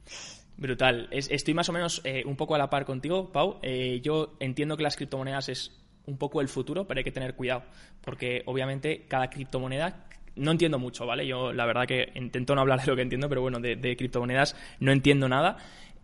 [0.57, 1.09] Brutal.
[1.11, 3.59] estoy más o menos eh, un poco a la par contigo, Pau.
[3.62, 5.72] Eh, yo entiendo que las criptomonedas es
[6.07, 7.64] un poco el futuro, pero hay que tener cuidado,
[8.01, 10.07] porque obviamente cada criptomoneda
[10.37, 11.26] no entiendo mucho, ¿vale?
[11.26, 14.55] Yo la verdad que intento no hablar de lo que entiendo, pero bueno, de, criptomonedas
[14.78, 15.57] no entiendo nada,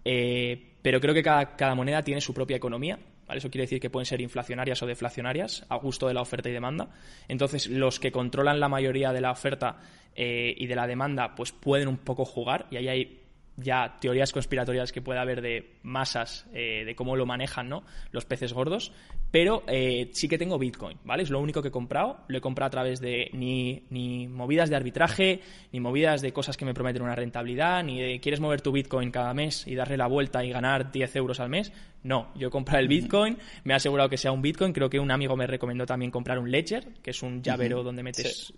[0.05, 2.99] eh, pero creo que cada, cada moneda tiene su propia economía
[3.37, 6.53] Eso quiere decir que pueden ser inflacionarias o deflacionarias a gusto de la oferta y
[6.53, 6.89] demanda.
[7.29, 9.79] Entonces, los que controlan la mayoría de la oferta
[10.15, 13.19] eh, y de la demanda, pues pueden un poco jugar y ahí hay
[13.61, 17.83] ya teorías conspiratorias que puede haber de masas, eh, de cómo lo manejan ¿no?
[18.13, 18.93] los peces gordos,
[19.31, 21.25] pero eh, sí que tengo Bitcoin, ¿vale?
[21.25, 24.71] Es lo único que he comprado, lo he comprado a través de ni, ni movidas
[24.71, 25.41] de arbitraje,
[25.73, 29.11] ni movidas de cosas que me prometen una rentabilidad, ni de quieres mover tu Bitcoin
[29.11, 31.73] cada mes y darle la vuelta y ganar 10 euros al mes,
[32.05, 34.73] no, yo he comprado el Bitcoin, me he asegurado que sea un Bitcoin.
[34.73, 38.03] Creo que un amigo me recomendó también comprar un Ledger, que es un llavero donde
[38.03, 38.53] metes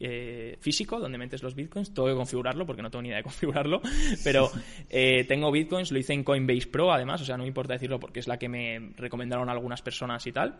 [0.00, 1.92] eh, físico, donde metes los Bitcoins.
[1.92, 3.82] Tengo que configurarlo porque no tengo ni idea de configurarlo.
[4.24, 4.50] Pero
[4.90, 7.98] eh, tengo Bitcoins, lo hice en Coinbase Pro además, o sea, no me importa decirlo
[7.98, 10.56] porque es la que me recomendaron algunas personas y tal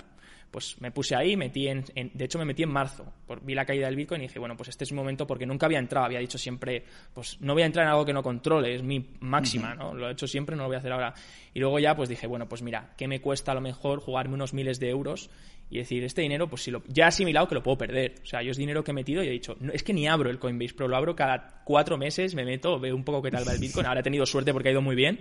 [0.51, 3.87] pues me puse ahí, metí en, de hecho me metí en marzo, vi la caída
[3.87, 6.21] del Bitcoin y dije, bueno, pues este es un momento porque nunca había entrado, había
[6.21, 9.75] dicho siempre, pues no voy a entrar en algo que no controle, es mi máxima,
[9.75, 9.95] ¿no?
[9.95, 11.15] Lo he hecho siempre, no lo voy a hacer ahora.
[11.53, 14.35] Y luego ya pues dije, bueno, pues mira, ¿qué me cuesta a lo mejor jugarme
[14.35, 15.31] unos miles de euros
[15.71, 18.15] y decir, este dinero, pues si lo, ya he asimilado que lo puedo perder.
[18.23, 20.07] O sea, yo es dinero que he metido y he dicho, no, es que ni
[20.07, 23.31] abro el Coinbase, pero lo abro cada cuatro meses, me meto, veo un poco qué
[23.31, 23.87] tal va el Bitcoin.
[23.87, 25.21] Ahora he tenido suerte porque ha ido muy bien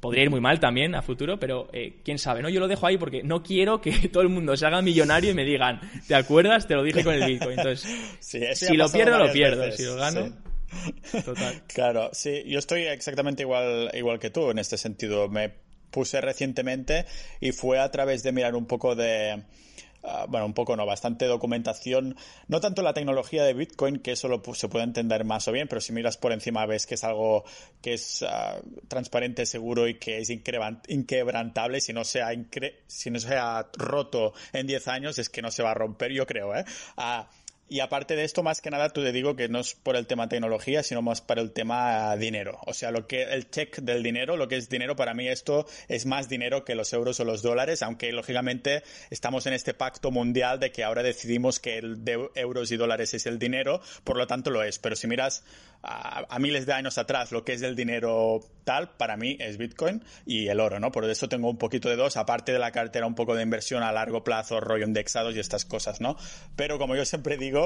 [0.00, 2.48] Podría ir muy mal también a futuro, pero eh, quién sabe, ¿no?
[2.48, 5.34] Yo lo dejo ahí porque no quiero que todo el mundo se haga millonario y
[5.34, 6.66] me digan, ¿te acuerdas?
[6.66, 7.58] Te lo dije con el Bitcoin.
[7.58, 8.18] Entonces,
[8.58, 9.70] si lo pierdo, lo pierdo.
[9.72, 10.32] Si lo gano,
[11.24, 11.62] total.
[11.66, 15.28] Claro, sí, yo estoy exactamente igual, igual que tú en este sentido.
[15.28, 15.52] Me
[15.90, 17.04] puse recientemente
[17.40, 19.42] y fue a través de mirar un poco de
[20.02, 22.16] Ah, bueno, un poco no, bastante documentación,
[22.48, 25.82] no tanto la tecnología de Bitcoin, que eso se puede entender más o bien, pero
[25.82, 27.44] si miras por encima ves que es algo
[27.82, 32.30] que es ah, transparente, seguro y que es inquebrantable, si no, se ha
[32.86, 36.12] si no se ha roto en 10 años es que no se va a romper,
[36.12, 36.64] yo creo, ¿eh?
[36.96, 37.28] Ah,
[37.70, 40.08] y aparte de esto, más que nada, tú te digo que no es por el
[40.08, 42.58] tema tecnología, sino más para el tema dinero.
[42.66, 45.66] O sea, lo que el check del dinero, lo que es dinero, para mí esto
[45.86, 50.10] es más dinero que los euros o los dólares, aunque lógicamente estamos en este pacto
[50.10, 54.16] mundial de que ahora decidimos que el de euros y dólares es el dinero, por
[54.16, 54.80] lo tanto lo es.
[54.80, 55.44] Pero si miras
[55.82, 60.02] a, miles de años atrás lo que es el dinero tal, para mí es Bitcoin
[60.26, 60.92] y el oro, ¿no?
[60.92, 63.82] Por eso tengo un poquito de dos, aparte de la cartera un poco de inversión
[63.82, 66.16] a largo plazo, rollo indexados y estas cosas, ¿no?
[66.56, 67.59] Pero como yo siempre digo,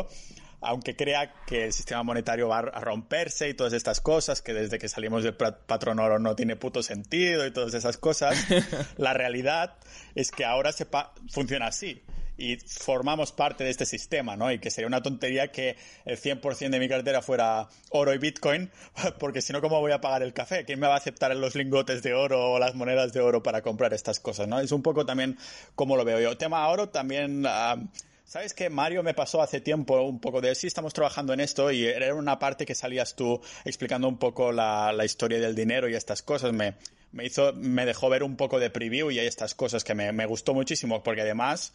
[0.61, 4.79] aunque crea que el sistema monetario va a romperse y todas estas cosas, que desde
[4.79, 8.37] que salimos del patrón oro no tiene puto sentido y todas esas cosas,
[8.97, 9.75] la realidad
[10.15, 10.87] es que ahora se
[11.29, 12.03] funciona así
[12.37, 14.51] y formamos parte de este sistema, ¿no?
[14.51, 18.71] Y que sería una tontería que el 100% de mi cartera fuera oro y Bitcoin,
[19.19, 20.65] porque si no, ¿cómo voy a pagar el café?
[20.65, 23.63] ¿Quién me va a aceptar los lingotes de oro o las monedas de oro para
[23.63, 24.59] comprar estas cosas, ¿no?
[24.59, 25.39] Es un poco también
[25.75, 26.37] como lo veo yo.
[26.37, 27.45] Tema oro también...
[27.47, 27.77] Ah,
[28.25, 31.71] ¿Sabes que Mario me pasó hace tiempo un poco de sí, estamos trabajando en esto
[31.71, 35.95] y era una parte que salías tú explicando un poco la, historia del dinero y
[35.95, 36.53] estas cosas.
[36.53, 36.75] Me,
[37.13, 40.11] me hizo, me dejó ver un poco de preview y hay estas cosas que me,
[40.13, 41.75] me gustó muchísimo porque además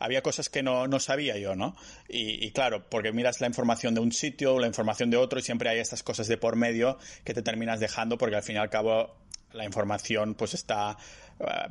[0.00, 1.76] había cosas que no, no sabía yo, ¿no?
[2.08, 5.68] Y, claro, porque miras la información de un sitio, la información de otro y siempre
[5.68, 8.70] hay estas cosas de por medio que te terminas dejando porque al fin y al
[8.70, 9.14] cabo
[9.52, 10.96] la información pues está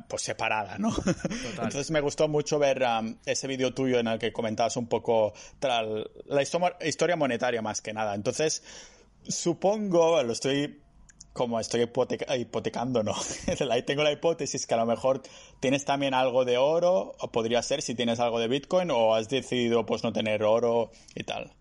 [0.08, 0.94] pues separada, ¿no?
[1.50, 2.82] Entonces me gustó mucho ver
[3.26, 6.42] ese vídeo tuyo en el que comentabas un poco la
[6.84, 8.14] historia monetaria más que nada.
[8.14, 8.62] Entonces,
[9.26, 10.80] supongo, lo estoy
[11.38, 11.88] como estoy
[12.36, 13.14] hipotecando, no.
[13.86, 15.22] Tengo la hipótesis que a lo mejor
[15.60, 19.28] tienes también algo de oro, o podría ser si tienes algo de Bitcoin, o has
[19.28, 21.52] decidido pues no tener oro y tal.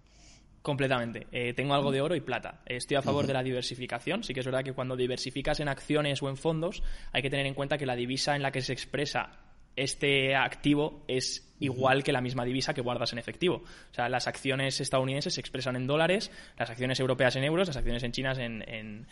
[0.67, 1.27] Completamente.
[1.31, 2.59] Eh, tengo algo de oro y plata.
[2.65, 4.21] Estoy a favor de la diversificación.
[4.25, 7.45] Sí que es verdad que cuando diversificas en acciones o en fondos, hay que tener
[7.45, 9.29] en cuenta que la divisa en la que se expresa
[9.77, 13.63] este activo es igual que la misma divisa que guardas en efectivo.
[13.63, 17.77] O sea, las acciones estadounidenses se expresan en dólares, las acciones europeas en euros, las
[17.77, 19.07] acciones en chinas en, en,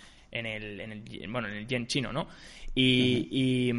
[0.45, 2.27] el, en el, bueno, en el yen chino, ¿no?
[2.75, 3.71] Y,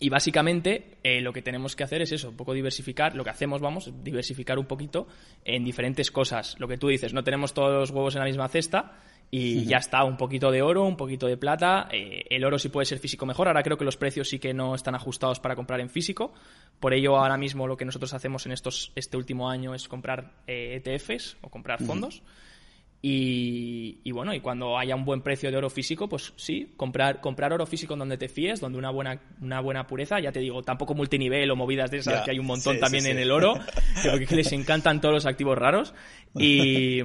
[0.00, 3.30] y, básicamente eh, lo que tenemos que hacer es eso, un poco diversificar, lo que
[3.30, 5.06] hacemos, vamos, diversificar un poquito
[5.44, 6.56] en diferentes cosas.
[6.58, 8.98] Lo que tú dices, no tenemos todos los huevos en la misma cesta,
[9.30, 11.88] y ya está, un poquito de oro, un poquito de plata.
[11.90, 13.48] Eh, el oro sí puede ser físico mejor.
[13.48, 16.32] Ahora creo que los precios sí que no están ajustados para comprar en físico.
[16.78, 20.30] Por ello, ahora mismo lo que nosotros hacemos en estos, este último año es comprar
[20.46, 22.22] ETFs eh, e o comprar fondos.
[23.06, 27.52] Y, bueno, y cuando haya un buen precio de oro físico, pues sí, comprar, comprar
[27.52, 30.62] oro físico en donde te fíes, donde una buena, una buena pureza, ya te digo,
[30.62, 33.60] tampoco multinivel o movidas de esas, que hay un montón también en el oro,
[34.26, 35.92] que les encantan todos los activos raros.
[36.38, 37.00] Y,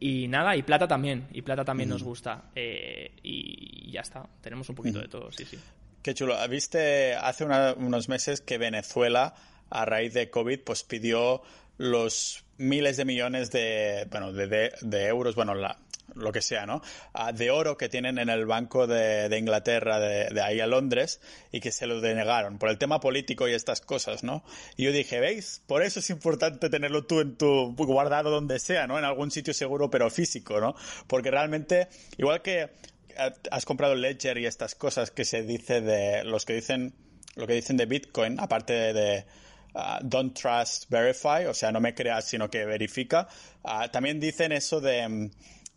[0.00, 2.50] y nada, y plata también, y plata también nos gusta.
[2.56, 5.56] Eh, y ya está, tenemos un poquito de todo, sí, sí.
[6.02, 6.36] Qué chulo.
[6.48, 9.36] Viste hace unos meses que Venezuela,
[9.70, 11.42] a raíz de COVID, pues pidió
[11.78, 15.78] los miles de millones de, bueno, de, euros, bueno, la,
[16.14, 16.82] lo que sea, ¿no?
[17.12, 20.66] Ah, de oro que tienen en el Banco de, de Inglaterra, de, de, ahí a
[20.66, 21.20] Londres,
[21.50, 24.44] y que se lo denegaron por el tema político y estas cosas, ¿no?
[24.76, 25.62] Y yo dije, ¿veis?
[25.66, 28.98] Por eso es importante tenerlo tú en tu guardado donde sea, ¿no?
[28.98, 30.74] En algún sitio seguro, pero físico, ¿no?
[31.06, 32.70] Porque realmente, igual que
[33.50, 36.94] has comprado Ledger y estas cosas que se dice de los que dicen,
[37.36, 39.24] lo que dicen de Bitcoin, aparte de
[39.74, 43.26] Uh, don't trust, verify, o sea, no me creas, sino que verifica.
[43.64, 45.30] Uh, también dicen eso de, um,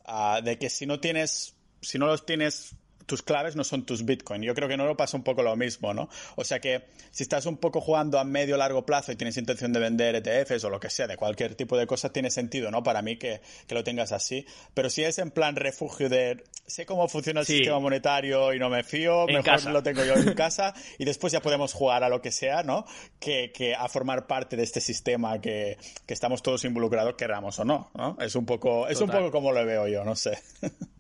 [0.07, 2.75] uh, de que si no tienes, si no los tienes
[3.05, 4.41] tus claves no son tus Bitcoin.
[4.41, 6.09] Yo creo que no lo pasa un poco lo mismo, ¿no?
[6.35, 9.73] O sea que si estás un poco jugando a medio largo plazo y tienes intención
[9.73, 12.83] de vender ETFs o lo que sea, de cualquier tipo de cosa, tiene sentido, ¿no?
[12.83, 14.45] Para mí que, que lo tengas así.
[14.73, 17.57] Pero si es en plan refugio de sé cómo funciona el sí.
[17.57, 19.71] sistema monetario y no me fío, en mejor casa.
[19.71, 22.85] lo tengo yo en casa y después ya podemos jugar a lo que sea, ¿no?
[23.19, 27.65] Que, que a formar parte de este sistema que, que estamos todos involucrados, queramos o
[27.65, 28.17] no, ¿no?
[28.19, 30.39] Es un poco, es un poco como lo veo yo, no sé.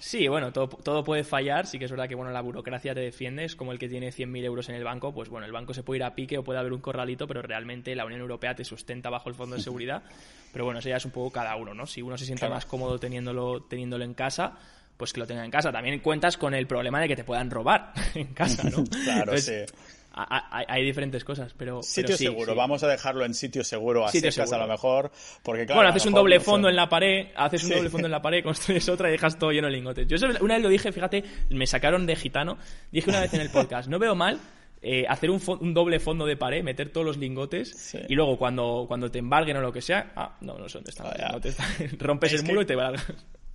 [0.00, 1.66] Sí, bueno, todo, todo, puede fallar.
[1.66, 3.44] Sí que es verdad que bueno, la burocracia te defiende.
[3.44, 5.12] Es como el que tiene 100.000 euros en el banco.
[5.12, 7.42] Pues bueno, el banco se puede ir a pique o puede haber un corralito, pero
[7.42, 10.02] realmente la Unión Europea te sustenta bajo el fondo de seguridad.
[10.52, 11.86] Pero bueno, eso ya es un poco cada uno, ¿no?
[11.86, 12.54] Si uno se siente claro.
[12.54, 14.58] más cómodo teniéndolo, teniéndolo en casa,
[14.96, 15.70] pues que lo tenga en casa.
[15.70, 18.82] También cuentas con el problema de que te puedan robar en casa, ¿no?
[19.04, 21.82] claro, Entonces, sí hay, hay, diferentes cosas, pero.
[21.82, 22.58] Sitio pero sí, seguro, sí.
[22.58, 25.10] vamos a dejarlo en sitio seguro, a sitio secas a lo mejor.
[25.42, 28.12] Porque, claro, bueno, haces un doble fondo en la pared, haces un doble fondo en
[28.12, 30.06] la pared, construyes otra y dejas todo lleno de lingotes.
[30.06, 32.58] Yo una vez lo dije, fíjate, me sacaron de gitano.
[32.90, 34.40] Dije una vez en el podcast, no veo mal
[34.82, 37.98] eh, hacer un, un, doble fondo de pared, meter todos los lingotes sí.
[38.08, 40.90] y luego cuando, cuando te embarguen o lo que sea, ah, no, no sé dónde
[40.90, 41.06] están.
[41.32, 41.52] No te
[41.98, 42.64] rompes es el muro que...
[42.64, 42.92] y te va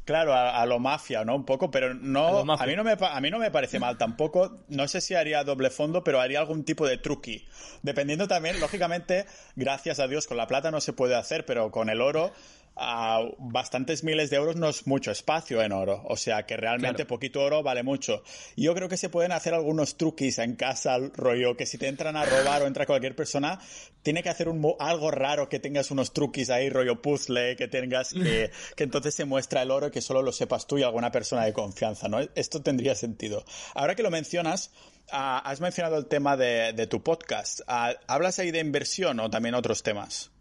[0.05, 1.35] Claro, a, a, lo mafia, ¿no?
[1.35, 3.97] Un poco, pero no, a, a, mí no me, a mí no me parece mal
[3.97, 4.59] tampoco.
[4.69, 7.47] No sé si haría doble fondo, pero haría algún tipo de truqui.
[7.81, 9.25] Dependiendo también, lógicamente,
[9.55, 12.31] gracias a Dios, con la plata no se puede hacer, pero con el oro
[12.76, 16.03] a bastantes miles de euros no es mucho espacio en oro.
[16.05, 17.07] O sea que realmente claro.
[17.07, 18.23] poquito oro vale mucho.
[18.57, 22.17] Yo creo que se pueden hacer algunos truquis en casa, rollo, que si te entran
[22.17, 23.59] a robar o entra cualquier persona,
[24.03, 28.13] tiene que hacer un, algo raro que tengas unos truquis ahí, rollo puzzle, que tengas
[28.13, 31.45] que, que entonces se muestra el oro que solo lo sepas tú y alguna persona
[31.45, 32.19] de confianza, ¿no?
[32.36, 33.45] Esto tendría sentido.
[33.73, 34.71] Ahora que lo mencionas,
[35.13, 37.61] uh, has mencionado el tema de, de tu podcast.
[37.61, 40.34] Uh, ¿Hablas ahí de inversión o también otros temas?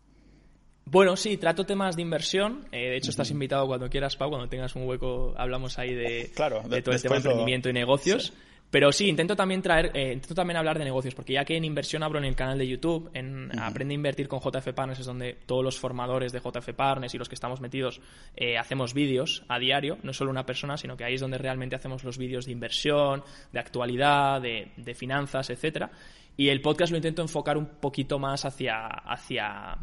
[0.87, 2.67] Bueno, sí, trato temas de inversión.
[2.71, 6.31] Eh, de hecho, estás invitado cuando quieras, Pau, cuando tengas un hueco, hablamos ahí de,
[6.35, 7.71] claro, de todo el tema de emprendimiento lo...
[7.71, 8.27] y negocios.
[8.27, 8.33] Sí.
[8.75, 11.65] Pero sí, intento también traer, eh, intento también hablar de negocios, porque ya que en
[11.65, 13.71] inversión abro en el canal de YouTube, en uh -huh.
[13.71, 17.19] Aprende a invertir con JF Partners, es donde todos los formadores de JF Partners y
[17.19, 18.01] los que estamos metidos
[18.37, 21.77] eh, hacemos vídeos a diario, no solo una persona, sino que ahí es donde realmente
[21.77, 23.23] hacemos los vídeos de inversión,
[23.53, 25.93] de actualidad, de, de finanzas, etcétera.
[26.37, 29.79] Y el podcast lo intento enfocar un poquito más hacia, hacia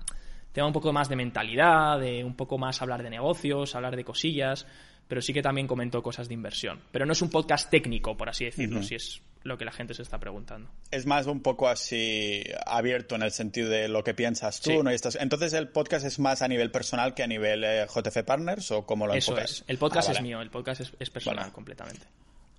[0.52, 4.04] tema un poco más de mentalidad, de un poco más hablar de negocios, hablar de
[4.04, 4.66] cosillas,
[5.08, 6.82] pero sí que también comento cosas de inversión.
[6.92, 8.88] Pero no es un podcast técnico, por así decirlo, uh -huh.
[8.88, 10.70] si es lo que la gente se está preguntando.
[10.92, 14.78] Es más un poco así abierto en el sentido de lo que piensas tú, sí.
[14.84, 14.90] ¿no?
[14.92, 15.16] Estás...
[15.16, 18.86] Entonces el podcast es más a nivel personal que a nivel eh, JF Partners o
[18.86, 19.52] cómo lo Eso enfocas?
[19.52, 19.64] es.
[19.68, 20.20] El podcast ah, vale.
[20.20, 21.54] es mío, el podcast es, es personal vale.
[21.54, 22.06] completamente.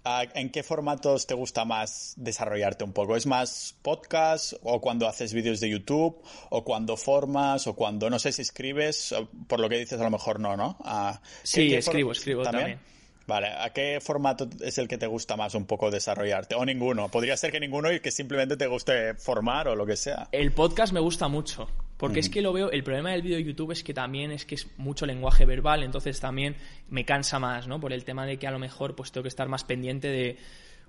[0.04, 3.16] ¿En qué formatos te gusta más desarrollarte un poco?
[3.16, 8.18] ¿Es más podcast o cuando haces vídeos de YouTube o cuando formas o cuando, no
[8.18, 9.14] sé si escribes?
[9.46, 10.76] Por lo que dices a lo mejor no, ¿no?
[10.84, 12.78] Ah, sí, ¿qué, escribo, escribo también.
[12.78, 12.92] también.
[13.26, 16.54] Vale, ¿a qué formato es el que te gusta más un poco desarrollarte?
[16.56, 17.08] O ninguno.
[17.08, 20.28] Podría ser que ninguno y que simplemente te guste formar o lo que sea.
[20.32, 21.68] El podcast me gusta mucho.
[22.02, 22.24] Porque uh -huh.
[22.24, 24.56] es que lo veo, el problema del vídeo de YouTube es que también es que
[24.56, 26.56] es mucho lenguaje verbal, entonces también
[26.90, 27.78] me cansa más, ¿no?
[27.78, 30.36] Por el tema de que a lo mejor pues tengo que estar más pendiente de,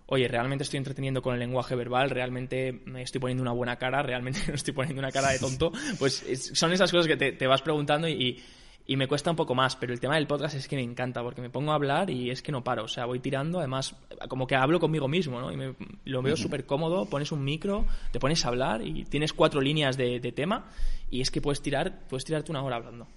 [0.07, 4.01] oye, realmente estoy entreteniendo con el lenguaje verbal, realmente me estoy poniendo una buena cara,
[4.01, 7.31] realmente no estoy poniendo una cara de tonto, pues es, son esas cosas que te,
[7.31, 8.43] te vas preguntando y, y
[8.85, 11.23] y me cuesta un poco más, pero el tema del podcast es que me encanta
[11.23, 13.95] porque me pongo a hablar y es que no paro, o sea, voy tirando, además,
[14.27, 15.51] como que hablo conmigo mismo, ¿no?
[15.51, 15.75] Y me,
[16.05, 19.95] lo veo súper cómodo, pones un micro, te pones a hablar y tienes cuatro líneas
[19.95, 20.65] de, de tema
[21.09, 23.07] y es que puedes tirar, puedes tirarte una hora hablando.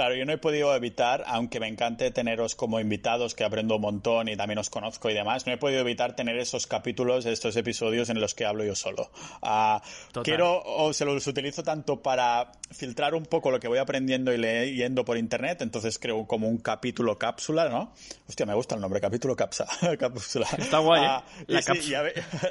[0.00, 3.82] Claro, yo no he podido evitar, aunque me encante teneros como invitados, que aprendo un
[3.82, 7.54] montón y también os conozco y demás, no he podido evitar tener esos capítulos, estos
[7.56, 9.10] episodios en los que hablo yo solo.
[9.42, 9.78] Uh,
[10.22, 14.38] quiero, o se los utilizo tanto para filtrar un poco lo que voy aprendiendo y
[14.38, 17.92] leyendo por internet, entonces creo como un capítulo cápsula, ¿no?
[18.26, 19.68] Hostia, me gusta el nombre, capítulo cápsula.
[19.98, 20.48] cápsula.
[20.56, 21.08] Está guay, ¿eh?
[21.46, 22.04] Uh, La sí, cápsula.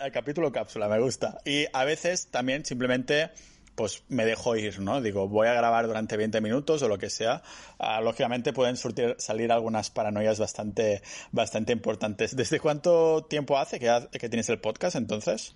[0.06, 1.40] A, capítulo cápsula, me gusta.
[1.46, 3.32] Y a veces también simplemente
[3.80, 5.00] pues me dejo ir, ¿no?
[5.00, 7.42] Digo, voy a grabar durante 20 minutos o lo que sea.
[7.80, 11.02] Uh, lógicamente pueden surtir, salir algunas paranoias bastante,
[11.32, 12.36] bastante importantes.
[12.36, 15.56] ¿Desde cuánto tiempo hace que, que tienes el podcast entonces?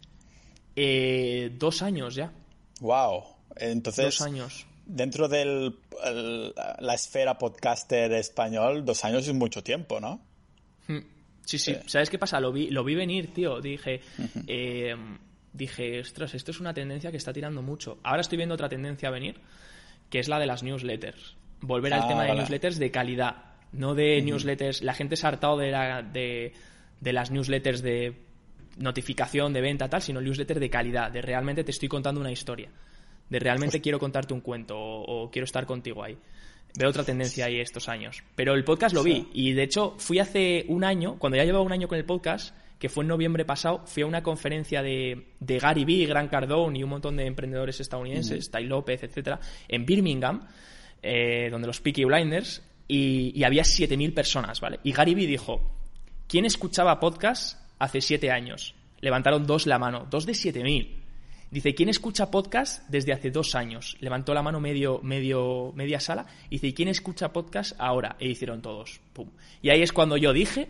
[0.77, 2.31] Eh, dos años ya.
[2.79, 3.25] Wow.
[3.57, 4.67] Entonces, dos años.
[4.85, 5.73] dentro de
[6.79, 10.21] la esfera podcaster español, dos años es mucho tiempo, ¿no?
[10.87, 10.99] Hmm.
[11.43, 11.75] Sí, sí.
[11.87, 12.39] ¿Sabes qué pasa?
[12.39, 13.59] Lo vi, lo vi venir, tío.
[13.59, 13.99] Dije,
[14.47, 14.95] eh,
[15.53, 17.99] dije, ostras, esto es una tendencia que está tirando mucho.
[18.03, 19.39] Ahora estoy viendo otra tendencia a venir,
[20.09, 21.35] que es la de las newsletters.
[21.61, 23.35] Volver al ah, tema de newsletters de calidad,
[23.71, 24.81] no de newsletters.
[24.81, 26.53] La gente se ha hartado de, la, de,
[26.99, 28.15] de las newsletters de
[28.77, 32.69] notificación, de venta, tal, sino newsletter de calidad, de realmente te estoy contando una historia,
[33.29, 36.17] de realmente quiero contarte un cuento o, quiero estar contigo ahí.
[36.75, 38.23] Veo otra tendencia ahí estos años.
[38.35, 41.63] Pero el podcast lo vi y de hecho fui hace un año, cuando ya llevaba
[41.63, 45.27] un año con el podcast, que fue en noviembre pasado, fui a una conferencia de,
[45.39, 49.85] de Gary Vee, Gran Cardone y un montón de emprendedores estadounidenses, Ty López, etcétera, en
[49.85, 50.47] Birmingham,
[51.01, 54.79] eh, donde los Peaky Blinders, y, y había 7.000 personas, ¿vale?
[54.83, 55.61] Y Gary Vee dijo,
[56.27, 58.75] ¿quién escuchaba podcast hace siete años.
[59.01, 60.99] Levantaron dos la mano, dos de siete mil.
[61.51, 63.95] Dice, ¿quién escucha podcast desde hace dos años?
[63.99, 66.25] Levantó la mano medio, medio, media sala.
[66.49, 68.15] Dice, ¿y quién escucha podcast ahora?
[68.19, 69.01] E hicieron todos.
[69.11, 69.29] Pum.
[69.61, 70.69] Y ahí es cuando yo dije,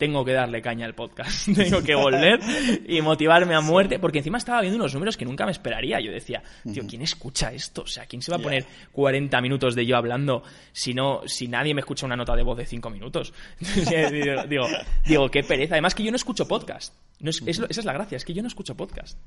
[0.00, 2.40] tengo que darle caña al podcast, tengo que volver
[2.88, 6.00] y motivarme a muerte, porque encima estaba viendo unos números que nunca me esperaría.
[6.00, 6.42] Yo decía,
[6.72, 7.82] tío, ¿quién escucha esto?
[7.82, 10.42] O sea, ¿quién se va a poner 40 minutos de yo hablando
[10.72, 13.34] si no, si nadie me escucha una nota de voz de 5 minutos?
[14.48, 14.66] digo,
[15.06, 15.74] digo, qué pereza.
[15.74, 16.94] Además que yo no escucho podcast.
[17.20, 19.18] No es, esa es la gracia, es que yo no escucho podcast.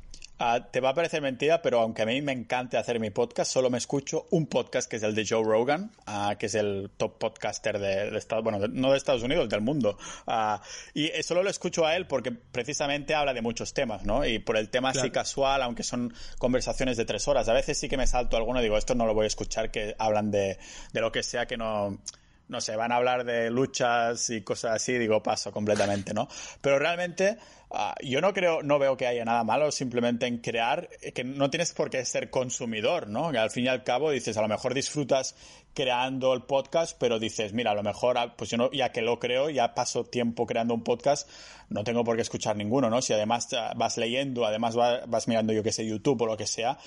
[0.46, 3.50] Ah, te va a parecer mentira, pero aunque a mí me encante hacer mi podcast,
[3.50, 6.92] solo me escucho un podcast que es el de Joe Rogan, ah, que es el
[6.98, 9.98] top podcaster de, Estados bueno, no de Estados Unidos, del mundo.
[10.28, 10.62] Ah,
[10.94, 14.26] y solo lo escucho a él porque precisamente habla de muchos temas, ¿no?
[14.26, 17.88] Y por el tema así casual, aunque son conversaciones de tres horas, a veces sí
[17.88, 20.58] que me salto alguno y digo, esto no lo voy a escuchar, que hablan de,
[20.92, 22.00] de lo que sea que no
[22.48, 26.28] no sé, van a hablar de luchas y cosas así, digo, paso completamente, ¿no?
[26.62, 27.38] Pero realmente
[27.76, 31.24] Ah, yo no creo, no veo que haya nada malo simplemente en crear, eh, que
[31.24, 33.32] no tienes por qué ser consumidor, ¿no?
[33.32, 35.36] Que al fin y al cabo dices, a lo mejor disfrutas
[35.74, 39.02] creando el podcast, pero dices, mira, a lo mejor, ah, pues yo no, ya que
[39.02, 41.28] lo creo, ya paso tiempo creando un podcast,
[41.70, 43.02] no tengo por qué escuchar ninguno, ¿no?
[43.02, 46.46] Si además ah, vas leyendo, además vas, mirando, yo que sé, YouTube o lo que
[46.46, 46.78] sea,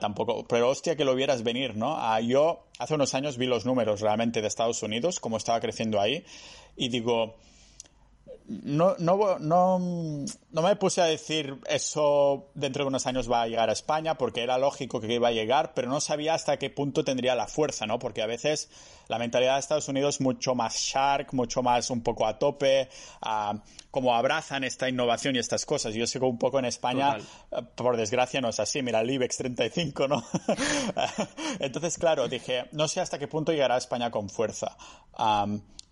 [0.00, 1.96] tampoco, pero hostia que lo vieras venir, ¿no?
[2.20, 6.24] yo hace unos años vi los números realmente de Estados Unidos, cómo estaba creciendo ahí,
[6.76, 7.36] y digo,
[8.48, 13.48] no, no, no, no, me puse a decir eso dentro de unos años va a
[13.48, 16.70] llegar a España porque era lógico que iba a llegar, pero no sabía hasta qué
[16.70, 17.98] punto tendría la fuerza, ¿no?
[17.98, 18.70] Porque a veces
[19.08, 22.88] la mentalidad de Estados Unidos es mucho más shark, mucho más un poco a tope,
[23.90, 25.94] como abrazan esta innovación y estas cosas.
[25.94, 27.16] Yo sé que un poco en España,
[27.74, 28.82] por desgracia, no es así.
[28.82, 30.24] Mira, el IBEX 35, ¿no?
[31.58, 34.76] Entonces, claro, dije, no sé hasta qué punto llegará a España con fuerza.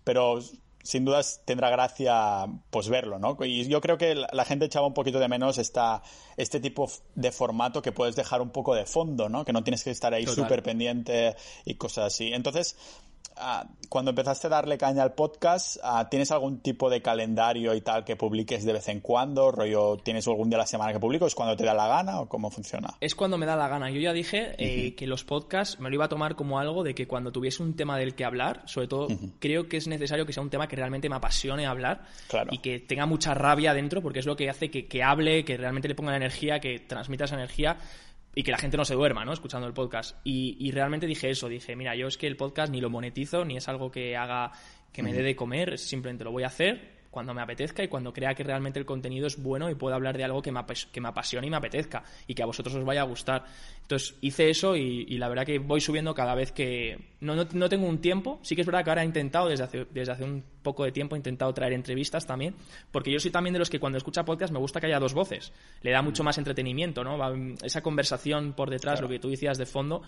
[0.03, 0.39] pero
[0.85, 3.35] sin dudas tendrá gracia pues verlo, ¿no?
[3.43, 6.03] Y yo creo que la gente echaba un poquito de menos esta,
[6.37, 9.43] este tipo de formato que puedes dejar un poco de fondo, ¿no?
[9.43, 12.31] Que no tienes que estar ahí súper pendiente y cosas así.
[12.31, 12.77] Entonces,
[13.37, 17.81] Ah, cuando empezaste a darle caña al podcast, ah, ¿tienes algún tipo de calendario y
[17.81, 19.51] tal que publiques de vez en cuando?
[19.51, 21.25] ¿Rollo tienes algún día a la semana que publico?
[21.25, 22.95] ¿Es cuando te da la gana o cómo funciona?
[22.99, 23.89] Es cuando me da la gana.
[23.89, 26.95] Yo ya dije eh, que los podcasts me lo iba a tomar como algo de
[26.95, 29.07] que cuando tuviese un tema del que hablar, sobre todo
[29.39, 32.05] creo que es necesario que sea un tema que realmente me apasione hablar
[32.51, 35.57] y que tenga mucha rabia dentro porque es lo que hace que, que hable, que
[35.57, 37.77] realmente le ponga la energía, que transmita esa energía
[38.35, 39.33] y que la gente no se duerma, ¿no?
[39.33, 40.17] Escuchando el podcast.
[40.23, 43.45] Y, y, realmente dije eso, dije, mira, yo es que el podcast ni lo monetizo,
[43.45, 44.51] ni es algo que haga
[44.91, 48.11] que me dé de comer, simplemente lo voy a hacer cuando me apetezca y cuando
[48.11, 50.61] crea que realmente el contenido es bueno y puedo hablar de algo que me,
[50.91, 53.45] que me apasione y me apetezca y que a vosotros os vaya a gustar.
[53.85, 56.97] Entonces hice eso y, la verdad que voy subiendo cada vez que...
[57.19, 59.85] No, no, tengo un tiempo, sí que es verdad que ahora he intentado, desde hace,
[59.91, 62.55] desde hace un poco de tiempo, he intentado traer entrevistas también,
[62.91, 65.13] porque yo soy también de los que cuando escucha podcast me gusta que haya dos
[65.13, 67.17] voces, le da mucho más entretenimiento, ¿no?
[67.63, 70.01] Esa conversación por detrás, lo que tú decías de fondo,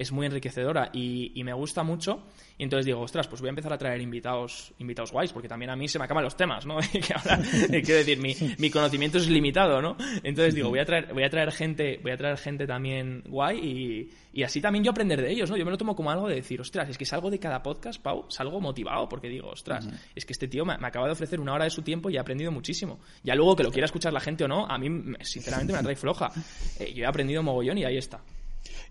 [0.00, 2.22] es muy enriquecedora y, me gusta mucho.
[2.58, 5.70] Y entonces digo, ostras, pues voy a empezar a traer invitados, invitados guays, porque también
[5.70, 6.78] a mí se me acaban los temas, ¿no?
[6.90, 9.96] quiero decir, mi, mi, conocimiento es limitado, ¿no?
[10.22, 14.10] Entonces digo, voy a traer, voy a traer gente, voy a traer gente también guay
[14.32, 15.56] y, así también yo aprender de ellos, ¿no?
[15.56, 18.00] Yo me lo tomo como algo de decir, ostras, es que salgo de cada podcast,
[18.00, 21.54] Pau, salgo motivado, porque digo, ostras, es que este tío me, acaba de ofrecer una
[21.54, 23.00] hora de su tiempo y he aprendido muchísimo.
[23.22, 25.96] Ya luego que lo quiera escuchar la gente o no, a mí, sinceramente, me atrae
[25.96, 26.30] floja.
[26.78, 28.20] Eh, yo he aprendido mogollón y ahí está.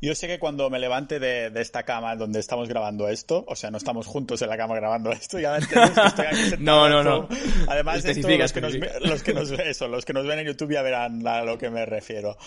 [0.01, 3.69] Yo sé que cuando me levante de, esta cama donde estamos grabando esto, o sea,
[3.69, 7.03] no estamos juntos en la cama grabando esto, ya entiendes que estoy aquí No, no,
[7.03, 7.27] no.
[7.67, 10.71] Además, esto, los, que nos, los, que nos, eso, los que nos ven en YouTube
[10.71, 12.37] ya verán a lo que me refiero.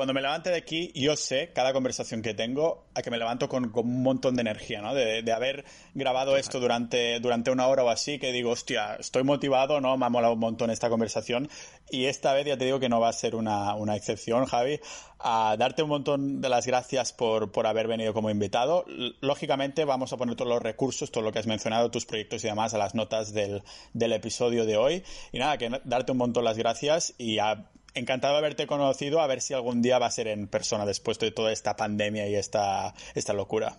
[0.00, 3.50] Cuando me levante de aquí, yo sé, cada conversación que tengo, a que me levanto
[3.50, 4.94] con, un montón de energía, ¿no?
[4.94, 9.24] De, de, haber grabado esto durante, durante una hora o así, que digo, hostia, estoy
[9.24, 9.98] motivado, ¿no?
[9.98, 11.50] Me ha molado un montón esta conversación.
[11.90, 14.80] Y esta vez ya te digo que no va a ser una, una excepción, Javi.
[15.18, 18.86] A darte un montón de las gracias por, por haber venido como invitado.
[19.20, 22.46] Lógicamente vamos a poner todos los recursos, todo lo que has mencionado, tus proyectos y
[22.46, 25.02] demás, a las notas del, del episodio de hoy.
[25.30, 29.26] Y nada, que darte un montón las gracias y a encantado de haberte conocido, a
[29.26, 32.34] ver si algún día va a ser en persona después de toda esta pandemia y
[32.34, 33.78] esta, esta locura.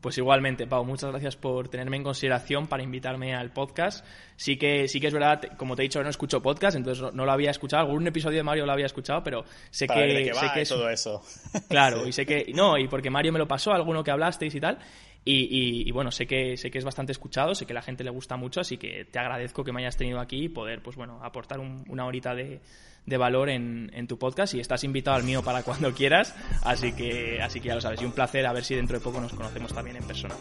[0.00, 4.02] Pues igualmente, Pau, muchas gracias por tenerme en consideración para invitarme al podcast.
[4.36, 7.26] Sí que, sí que es verdad, como te he dicho, no escucho podcast, entonces no,
[7.26, 7.82] lo había escuchado.
[7.82, 11.22] Algún episodio de Mario lo había escuchado, pero sé que, sé que es todo eso.
[11.68, 14.60] Claro, y sé que no, y porque Mario me lo pasó, alguno que hablasteis y
[14.60, 14.78] tal.
[15.24, 18.36] Y, bueno, sé que, sé que es bastante escuchado, sé que la gente le gusta
[18.36, 21.60] mucho, así que te agradezco que me hayas tenido aquí y poder, pues bueno, aportar
[21.60, 22.60] una horita de,
[23.06, 27.40] valor en, en, tu podcast y estás invitado al mío para cuando quieras, así que,
[27.42, 28.00] así que ya lo sabes.
[28.00, 30.34] Y un placer a ver si dentro de poco nos conocemos también en persona.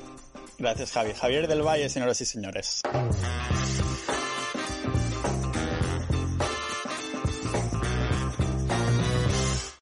[0.57, 1.13] Gracias, Javi.
[1.13, 2.81] Javier del Valle, señoras y señores.